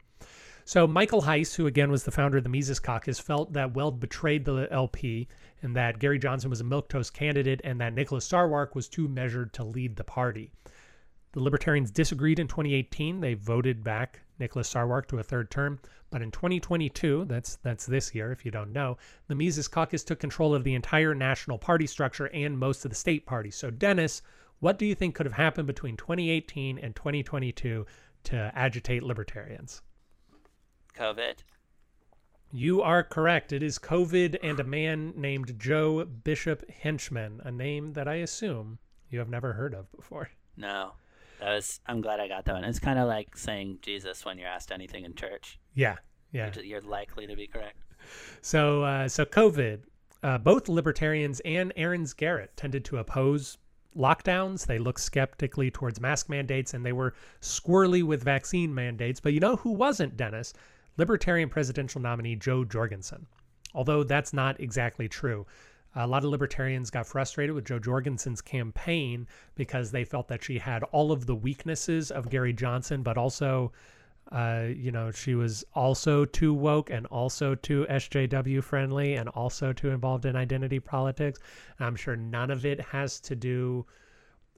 [0.72, 4.00] So Michael Heise, who again was the founder of the Mises Caucus, felt that Weld
[4.00, 5.28] betrayed the LP
[5.60, 9.52] and that Gary Johnson was a milquetoast candidate and that Nicholas Sarwark was too measured
[9.52, 10.50] to lead the party.
[11.32, 13.20] The Libertarians disagreed in 2018.
[13.20, 15.78] They voted back Nicholas Sarwark to a third term.
[16.10, 18.96] But in 2022, that's that's this year, if you don't know,
[19.28, 22.96] the Mises Caucus took control of the entire national party structure and most of the
[22.96, 23.56] state parties.
[23.56, 24.22] So, Dennis,
[24.60, 27.84] what do you think could have happened between 2018 and 2022
[28.24, 29.82] to agitate libertarians?
[30.92, 31.36] COVID.
[32.50, 33.52] You are correct.
[33.52, 38.78] It is COVID and a man named Joe Bishop Henchman, a name that I assume
[39.08, 40.30] you have never heard of before.
[40.56, 40.92] No,
[41.40, 41.80] that was.
[41.86, 42.64] I'm glad I got that one.
[42.64, 45.58] It's kind of like saying Jesus when you're asked anything in church.
[45.74, 45.96] Yeah,
[46.30, 46.50] yeah.
[46.54, 47.78] You're, you're likely to be correct.
[48.42, 49.80] So, uh, so COVID,
[50.22, 53.56] uh, both libertarians and Aaron's Garrett tended to oppose
[53.96, 54.66] lockdowns.
[54.66, 59.20] They looked skeptically towards mask mandates, and they were squirrely with vaccine mandates.
[59.20, 60.52] But you know who wasn't, Dennis?
[60.96, 63.26] Libertarian presidential nominee Jo Jorgensen.
[63.74, 65.46] Although that's not exactly true.
[65.94, 70.58] A lot of libertarians got frustrated with Jo Jorgensen's campaign because they felt that she
[70.58, 73.72] had all of the weaknesses of Gary Johnson, but also
[74.30, 79.72] uh, you know, she was also too woke and also too SJW friendly and also
[79.72, 81.38] too involved in identity politics.
[81.80, 83.84] I'm sure none of it has to do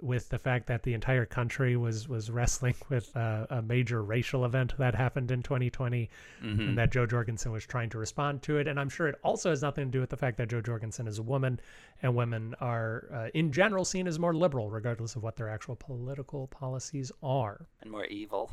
[0.04, 4.44] with the fact that the entire country was was wrestling with uh, a major racial
[4.44, 6.10] event that happened in 2020
[6.42, 6.60] Mm-hmm.
[6.60, 8.68] and that Jo Jorgensen was trying to respond to it.
[8.68, 11.06] And I'm sure it also has nothing to do with the fact that Jo Jorgensen
[11.08, 11.58] is a woman
[12.02, 15.74] and women are, uh, in general, seen as more liberal, regardless of what their actual
[15.76, 17.66] political policies are.
[17.80, 18.50] And more evil.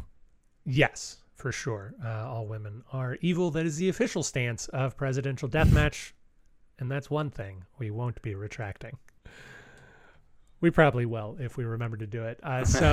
[0.66, 1.95] Yes, for sure.
[2.04, 3.52] Uh, all women are evil.
[3.52, 6.14] That is the official stance of presidential deathmatch,
[6.80, 8.97] and that's one thing we won't be retracting.
[10.62, 12.39] We probably will if we remember to do it.
[12.43, 12.91] Uh, so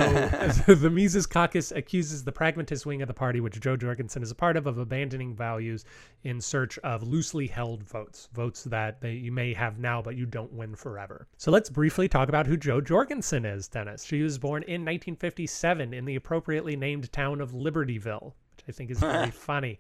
[0.75, 4.35] the Mises Caucus accuses the pragmatist wing of the party, which Jo Jorgensen is a
[4.35, 5.85] part of, of abandoning values
[6.25, 10.25] in search of loosely held votes, votes that they, you may have now, but you
[10.25, 11.29] don't win forever.
[11.37, 14.03] So let's briefly talk about who Jo Jorgensen is, Dennis.
[14.03, 18.91] She was born in 1957 in the appropriately named town of Libertyville, which I think
[18.91, 19.79] is very funny.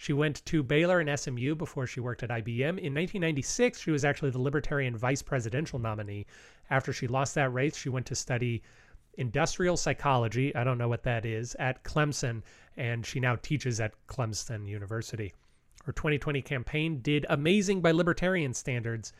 [0.00, 2.78] She went to Baylor and SMU before she worked at IBM.
[2.78, 6.24] In 1996, she was actually the Libertarian vice presidential nominee.
[6.70, 8.62] After she lost that race, she went to study
[9.18, 10.54] industrial psychology.
[10.54, 12.42] I don't know what that is at Clemson,
[12.76, 15.34] and she now teaches at Clemson University.
[15.84, 19.12] Her 2020 campaign did amazing by libertarian standards.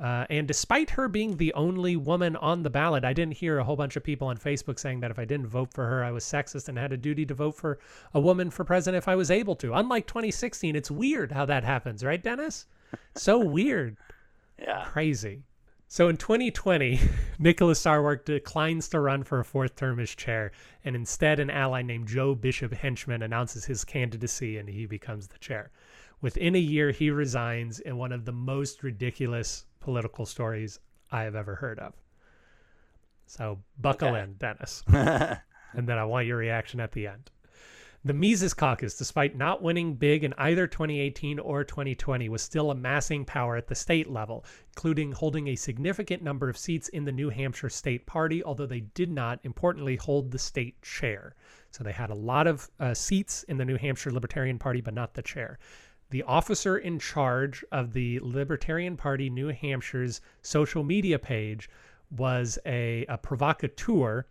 [0.00, 3.64] Uh, and despite her being the only woman on the ballot, I didn't hear a
[3.64, 6.10] whole bunch of people on Facebook saying that if I didn't vote for her, I
[6.10, 7.78] was sexist and had a duty to vote for
[8.12, 9.72] a woman for president if I was able to.
[9.72, 12.66] Unlike 2016, it's weird how that happens, right, Dennis?
[13.14, 13.96] So weird,
[14.58, 14.84] Yeah.
[14.84, 15.42] crazy.
[15.88, 16.98] So in 2020,
[17.38, 20.50] Nicholas Sarwark declines to run for a fourth term as chair,
[20.84, 25.38] and instead, an ally named Joe Bishop Henchman announces his candidacy and he becomes the
[25.38, 25.70] chair.
[26.20, 30.80] Within a year, he resigns in one of the most ridiculous political stories
[31.12, 31.94] I have ever heard of.
[33.26, 34.22] So buckle Okay.
[34.22, 34.82] in, Dennis.
[34.88, 37.30] and then I want your reaction at the end.
[38.04, 43.24] The Mises Caucus, despite not winning big in either 2018 or 2020, was still amassing
[43.24, 47.30] power at the state level, including holding a significant number of seats in the New
[47.30, 51.34] Hampshire State Party, although they did not, importantly, hold the state chair.
[51.70, 54.94] So they had a lot of uh, seats in the New Hampshire Libertarian Party, but
[54.94, 55.58] not the chair.
[56.10, 61.68] The officer in charge of the Libertarian Party New Hampshire's social media page
[62.10, 64.26] was a, a provocateur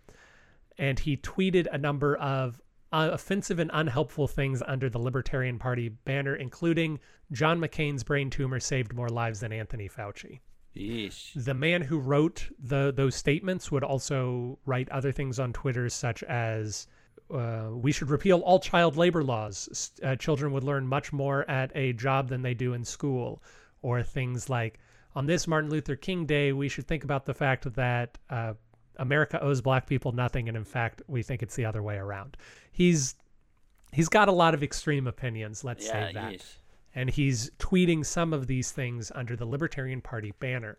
[0.78, 2.62] and he tweeted a number of
[2.96, 7.00] uh, offensive and unhelpful things under the Libertarian Party banner, including
[7.32, 10.40] John McCain's brain tumor saved more lives than Anthony Fauci.
[10.78, 11.32] Yeesh.
[11.44, 16.24] The man who wrote the those statements would also write other things on Twitter, such
[16.24, 16.88] as
[17.34, 19.92] uh, we should repeal all child labor laws.
[20.02, 23.44] Uh, children would learn much more at a job than they do in school,
[23.82, 24.80] or things like
[25.16, 28.54] on this Martin Luther King Day, we should think about the fact that uh,
[29.00, 32.38] America owes black people nothing, and in fact, we think it's the other way around.
[32.72, 33.16] He's
[33.92, 35.64] he's got a lot of extreme opinions.
[35.64, 36.58] Let's Yeah, say that yeesh.
[36.94, 40.78] and he's tweeting some of these things under the Libertarian Party banner.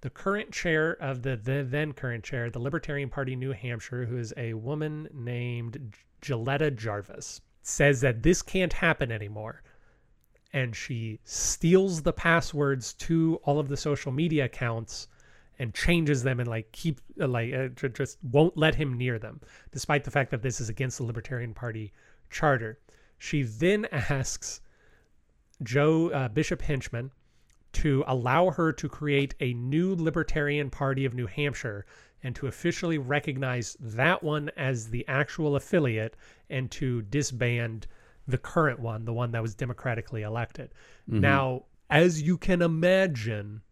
[0.00, 4.16] The current chair of the, the then current chair, the Libertarian Party New Hampshire, who
[4.16, 9.62] is a woman named Jilletta Jarvis, says that this can't happen anymore.
[10.52, 15.08] And she steals the passwords to all of the social media accounts
[15.58, 19.40] and changes them and like keep uh, like uh, just won't let him near them,
[19.72, 21.92] despite the fact that this is against the Libertarian Party
[22.30, 22.78] charter.
[23.18, 24.60] She then asks
[25.62, 27.10] Joe uh, Bishop Henchman
[27.72, 31.84] to allow her to create a new Libertarian Party of New Hampshire
[32.22, 36.16] and to officially recognize that one as the actual affiliate
[36.50, 37.86] and to disband
[38.26, 40.70] the current one, the one that was democratically elected.
[41.20, 43.62] Now, as you can imagine,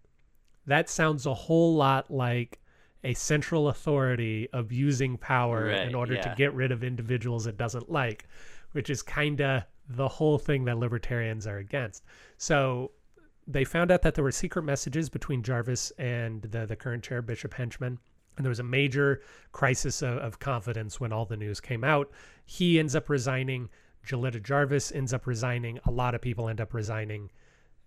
[0.67, 2.61] that sounds a whole lot like
[3.05, 7.91] a central authority abusing power Right, in order to get rid of individuals it doesn't
[7.91, 8.27] like,
[8.73, 12.05] which is kind of the whole thing that libertarians are against.
[12.37, 12.91] So
[13.47, 17.23] they found out that there were secret messages between Jarvis and the, the current chair,
[17.23, 17.99] Bishop Henchman.
[18.37, 22.11] And there was a major crisis of, of confidence when all the news came out.
[22.45, 23.71] He ends up resigning.
[24.05, 25.79] Jilletta Jarvis ends up resigning.
[25.87, 27.31] A lot of people end up resigning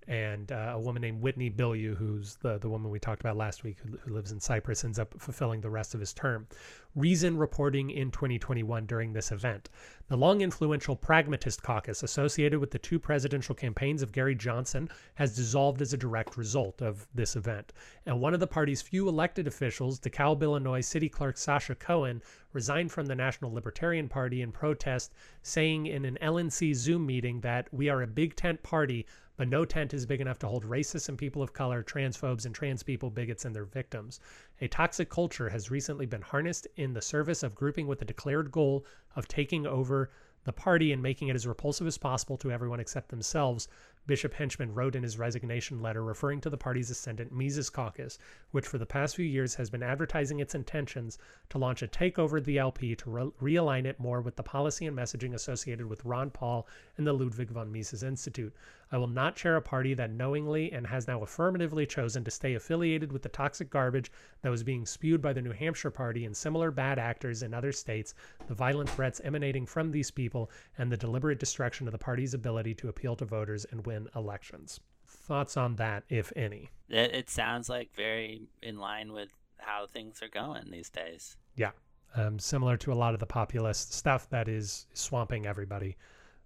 [0.07, 3.63] and uh, a woman named Whitney Bilyeu, who's the the woman we talked about last
[3.63, 6.47] week, who, who lives in Cyprus, ends up fulfilling the rest of his term.
[6.95, 9.69] Reason reporting in 2021 during this event.
[10.07, 15.35] The long influential Pragmatist Caucus associated with the two presidential campaigns of Gary Johnson has
[15.35, 17.73] dissolved as a direct result of this event.
[18.07, 22.23] And one of the party's few elected officials, DeKalb, Illinois City Clerk Sasha Cohen,
[22.53, 27.71] resigned from the National Libertarian Party in protest, saying in an LNC Zoom meeting that
[27.71, 29.05] we are a big tent party
[29.39, 32.53] but no tent is big enough to hold racists and people of color, transphobes, and
[32.53, 34.19] trans people, bigots, and their victims.
[34.59, 38.51] A toxic culture has recently been harnessed in the service of grouping with the declared
[38.51, 38.85] goal
[39.15, 40.09] of taking over
[40.43, 43.69] the party and making it as repulsive as possible to everyone except themselves.
[44.07, 48.17] Bishop Henchman wrote in his resignation letter referring to the party's ascendant Mises Caucus,
[48.51, 51.19] which for the past few years has been advertising its intentions
[51.49, 54.87] to launch a takeover of the LP to re realign it more with the policy
[54.87, 56.67] and messaging associated with Ron Paul
[56.99, 58.53] and the Ludwig von Mises Institute.
[58.91, 62.55] I will not chair a party that knowingly and has now affirmatively chosen to stay
[62.55, 66.35] affiliated with the toxic garbage that was being spewed by the New Hampshire Party and
[66.35, 68.13] similar bad actors in other states,
[68.47, 72.75] the violent threats emanating from these people, and the deliberate destruction of the party's ability
[72.75, 74.81] to appeal to voters and win elections.
[75.07, 76.69] Thoughts on that, if any?
[76.89, 81.37] It, sounds like very in line with how things are going these days.
[81.55, 81.71] Yeah.
[82.15, 85.95] Um, similar to a lot of the populist stuff that is swamping everybody,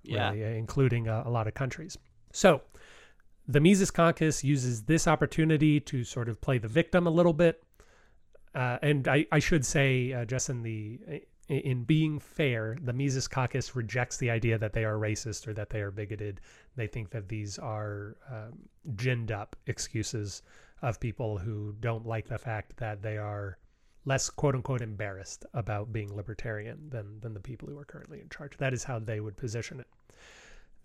[0.04, 0.30] Yeah.
[0.32, 1.97] really, uh, including uh, a lot of countries.
[2.32, 2.62] So,
[3.47, 7.64] the Mises Caucus uses this opportunity to sort of play the victim a little bit.
[8.56, 10.99] Uh, and I, I should say, uh, just in the
[11.49, 15.54] in- in being fair, the Mises Caucus rejects the idea that they are racist or
[15.54, 16.39] that they are bigoted.
[16.76, 18.60] They think that these are um,
[18.95, 20.41] ginned up excuses
[20.82, 23.58] of people who don't like the fact that they are
[24.06, 28.30] less quote unquote embarrassed about being libertarian than than the people who are currently in
[28.30, 28.56] charge.
[28.58, 29.88] That is how they would position it.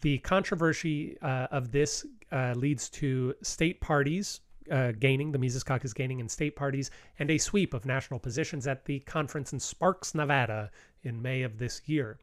[0.00, 4.40] The controversy uh, of this uh, leads to state parties
[4.70, 8.66] uh, gaining, the Mises Caucus gaining in state parties, and a sweep of national positions
[8.66, 10.70] at the conference in Sparks, Nevada
[11.02, 12.18] in May of this year.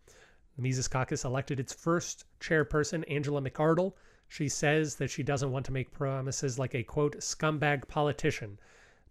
[0.55, 3.93] The Mises Caucus elected its first chairperson, Angela McArdle.
[4.27, 8.59] She says that she doesn't want to make promises like a quote, scumbag politician.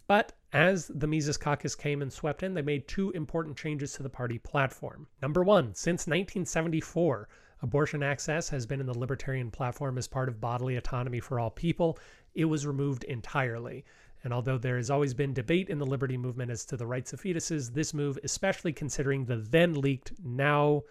[0.07, 4.03] But as the Mises Caucus came and swept in, they made two important changes to
[4.03, 5.07] the party platform.
[5.21, 7.29] Number one, since 1974,
[7.65, 11.51] abortion access has been in the libertarian platform as part of bodily autonomy for all
[11.51, 11.99] people.
[12.35, 13.87] It was removed entirely.
[14.23, 17.15] And although there has always been debate in the liberty movement as to the rights
[17.15, 20.83] of fetuses, this move, especially considering the then leaked, now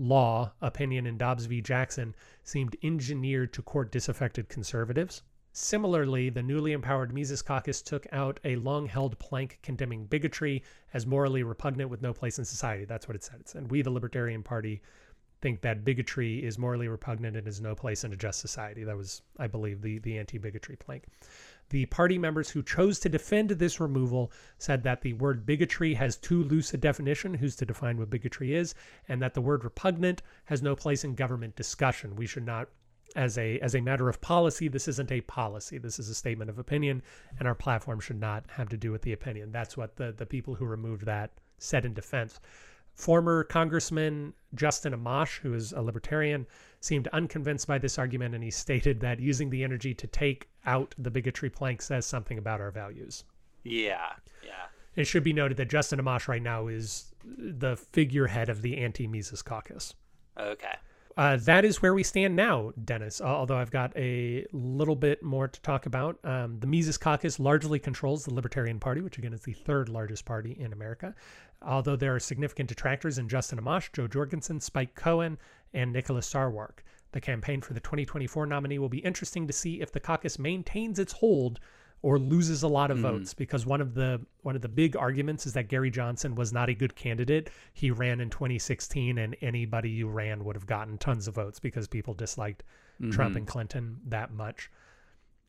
[0.00, 1.60] law opinion in Dobbs v.
[1.60, 2.12] Jackson,
[2.42, 5.22] seemed engineered to court disaffected conservatives.
[5.52, 11.06] Similarly, the newly empowered Mises Caucus took out a long held plank condemning bigotry as
[11.06, 12.84] morally repugnant with no place in society.
[12.84, 13.40] That's what it said.
[13.40, 14.82] It said, We, the Libertarian Party,
[15.40, 18.84] think that bigotry is morally repugnant and has no place in a just society.
[18.84, 21.04] That was, I believe, the, the anti bigotry plank.
[21.70, 26.16] The party members who chose to defend this removal said that the word bigotry has
[26.16, 28.74] too loose a definition, who's to define what bigotry is,
[29.08, 32.14] and that the word repugnant has no place in government discussion.
[32.14, 32.68] We should not
[33.14, 36.50] as a as a matter of policy this isn't a policy this is a statement
[36.50, 37.02] of opinion
[37.38, 40.26] and our platform should not have to do with the opinion that's what the the
[40.26, 42.40] people who removed that said in defense
[42.96, 46.46] former congressman justin amash who is a libertarian
[46.80, 50.94] seemed unconvinced by this argument and he stated that using the energy to take out
[50.98, 53.24] the bigotry plank says something about our values
[53.64, 54.12] Yeah,
[54.44, 54.66] yeah.
[54.94, 59.42] it should be noted that justin amash right now is the figurehead of the anti-mises
[59.42, 59.94] caucus
[60.38, 60.74] Okay.
[61.16, 63.22] uh, that is where we stand now, Dennis.
[63.22, 66.18] Although I've got a little bit more to talk about.
[66.24, 70.26] Um, the Mises Caucus largely controls the Libertarian Party, which again is the third largest
[70.26, 71.14] party in America.
[71.62, 75.38] Although there are significant detractors in Justin Amash, Jo Jorgensen, Spike Cohen,
[75.72, 76.82] and Nicholas Sarwark.
[77.12, 80.98] The campaign for the 2024 nominee will be interesting to see if the caucus maintains
[80.98, 81.60] its hold
[82.02, 83.02] or loses a lot of hmm.
[83.02, 86.52] votes because one of the one of the big arguments is that Gary Johnson was
[86.52, 87.50] not a good candidate.
[87.72, 91.88] He ran in 2016 and anybody who ran would have gotten tons of votes because
[91.88, 92.64] people disliked
[93.00, 93.10] mm-hmm.
[93.10, 94.70] Trump and Clinton that much.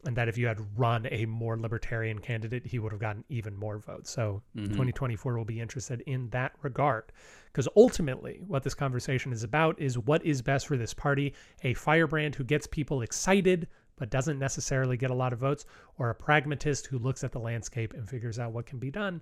[0.05, 3.55] And that if you had run a more libertarian candidate, he would have gotten even
[3.55, 4.11] more votes.
[4.11, 4.67] So mm-hmm.
[4.67, 7.11] 2024 will be interested in that regard.
[7.47, 11.33] Because ultimately, what this conversation is about is what is best for this party
[11.63, 13.67] a firebrand who gets people excited
[13.97, 15.65] but doesn't necessarily get a lot of votes,
[15.97, 19.21] or a pragmatist who looks at the landscape and figures out what can be done.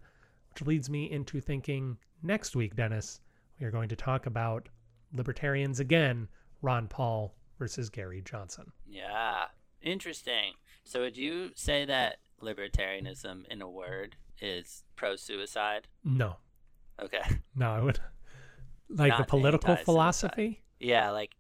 [0.49, 3.21] Which leads me into thinking next week, Dennis,
[3.59, 4.69] we are going to talk about
[5.13, 6.27] libertarians again,
[6.61, 8.71] Ron Paul versus Gary Johnson.
[8.85, 9.45] Yeah.
[9.81, 10.53] Interesting.
[10.85, 15.87] So would you say that libertarianism, in a word, is pro-suicide?
[16.03, 16.37] No,
[17.01, 17.21] Okay.
[17.55, 17.99] no, I would
[18.89, 20.63] like the political philosophy.
[20.79, 21.31] Yeah, like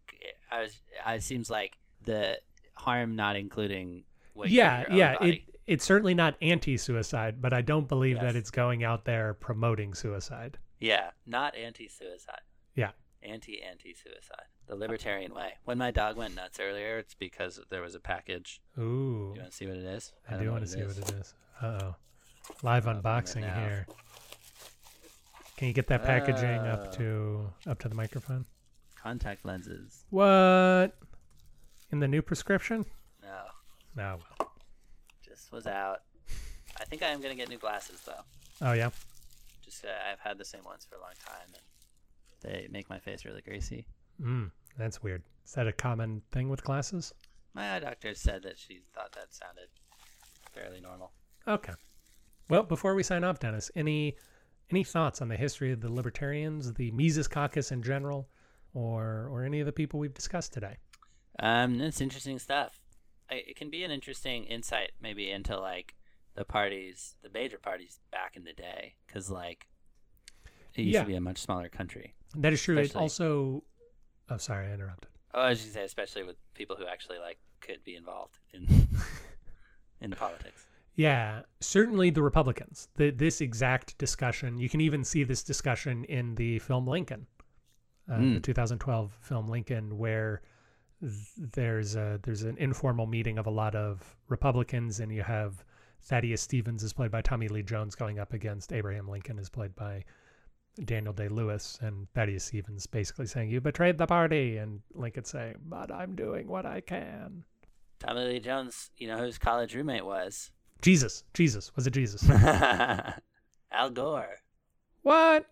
[0.51, 0.81] I was.
[1.05, 2.39] I, it seems like the
[2.73, 4.03] harm not including.
[4.33, 5.15] What Yeah, yeah.
[5.21, 9.93] It it's certainly not anti-suicide, but I don't believe that it's going out there promoting
[9.95, 10.57] suicide.
[10.79, 12.41] Yeah, not anti-suicide.
[12.75, 12.91] Yeah.
[13.25, 14.45] Anti-anti-suicide.
[14.67, 15.53] The libertarian way.
[15.65, 18.61] When my dog went nuts earlier, it's because there was a package.
[18.77, 20.13] Ooh, You want to see what it is?
[20.27, 20.99] I, don't do want to see is.
[20.99, 21.33] what it is.
[21.61, 21.95] Uh oh,
[22.63, 23.87] live I'll unboxing here.
[25.57, 26.71] Can you get that packaging Oh.
[26.73, 28.45] up to up to the microphone?
[28.95, 30.03] Contact lenses.
[30.09, 30.95] What
[31.91, 32.85] in the new prescription?
[33.23, 33.41] No,
[33.95, 34.19] No.
[34.39, 34.51] well.
[35.23, 36.01] just was out.
[36.79, 38.21] I think I am gonna get new glasses though.
[38.61, 38.89] Oh yeah.
[39.63, 41.63] Just uh, I've had the same ones for a long time, and
[42.41, 43.85] they make my face really greasy.
[44.21, 45.23] Mm, that's weird.
[45.45, 47.13] Is that a common thing with glasses?
[47.53, 49.67] My eye doctor said that she thought that sounded
[50.53, 51.11] fairly normal.
[51.47, 51.73] Okay.
[52.49, 54.15] Well, before we sign off, Dennis, any
[54.71, 58.27] any thoughts on the history of the libertarians, the Mises Caucus in general,
[58.73, 60.77] or or any of the people we've discussed today?
[61.39, 62.79] Um, it's interesting stuff.
[63.29, 65.95] I, it can be an interesting insight, maybe into like
[66.35, 69.67] the parties, the major parties back in the day, because like
[70.75, 71.01] it used Yeah.
[71.01, 72.13] to be a much smaller country.
[72.37, 72.77] That is true.
[72.77, 73.63] It also.
[74.29, 75.09] Oh, sorry, I interrupted.
[75.33, 78.67] Oh, I was just say, especially with people who actually like could be involved in
[80.01, 80.65] in politics.
[80.95, 82.87] Yeah, certainly the Republicans.
[82.95, 87.27] The, this exact discussion, you can even see this discussion in the film Lincoln,
[88.09, 88.43] uh, the Mm.
[88.43, 90.41] 2012 film Lincoln, where
[91.37, 95.65] there's a, there's an informal meeting of a lot of Republicans, and you have
[96.03, 99.75] Thaddeus Stevens is played by Tommy Lee Jones going up against Abraham Lincoln is played
[99.75, 100.03] by
[100.83, 105.55] Daniel Day Lewis, and Thaddeus Stevens basically saying you betrayed the party, and Lincoln saying,
[105.65, 107.45] "But I'm doing what I can."
[107.99, 110.51] Tommy Lee Jones, you know whose college roommate was?
[110.81, 112.27] Jesus, Jesus, was it Jesus?
[113.71, 114.35] Al Gore.
[115.01, 115.45] what?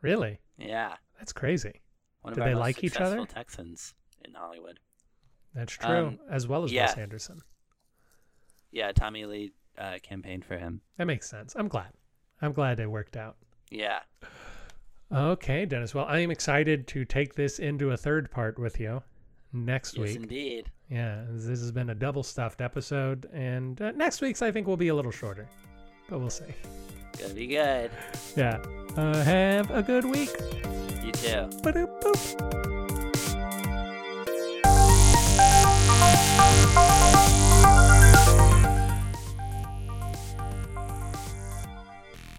[0.00, 0.38] Really?
[0.56, 1.80] Yeah, That's crazy.
[2.22, 3.26] one Did they like each other?
[3.26, 3.94] Texans
[4.24, 4.78] in Hollywood.
[5.54, 6.86] That's true, Um, as well as yeah.
[6.86, 7.40] Wes Anderson.
[8.70, 10.80] Yeah, Tommy Lee uh, campaigned for him.
[10.98, 11.54] That makes sense.
[11.56, 11.92] I'm glad.
[12.40, 13.36] I'm glad it worked out.
[13.70, 14.00] Yeah.
[15.14, 15.94] Okay, Dennis.
[15.94, 19.02] Well, I am excited to take this into a third part with you
[19.52, 20.16] next Yes, week.
[20.16, 20.70] indeed.
[20.90, 24.76] Yeah, this has been a double stuffed episode, and uh, next week's I think will
[24.76, 25.46] be a little shorter,
[26.08, 26.44] but we'll see.
[27.18, 27.90] Gonna be good.
[28.36, 28.62] Yeah.
[28.96, 30.30] Uh, have a good week.
[31.04, 31.48] You too.
[31.62, 32.66] Ba-doop,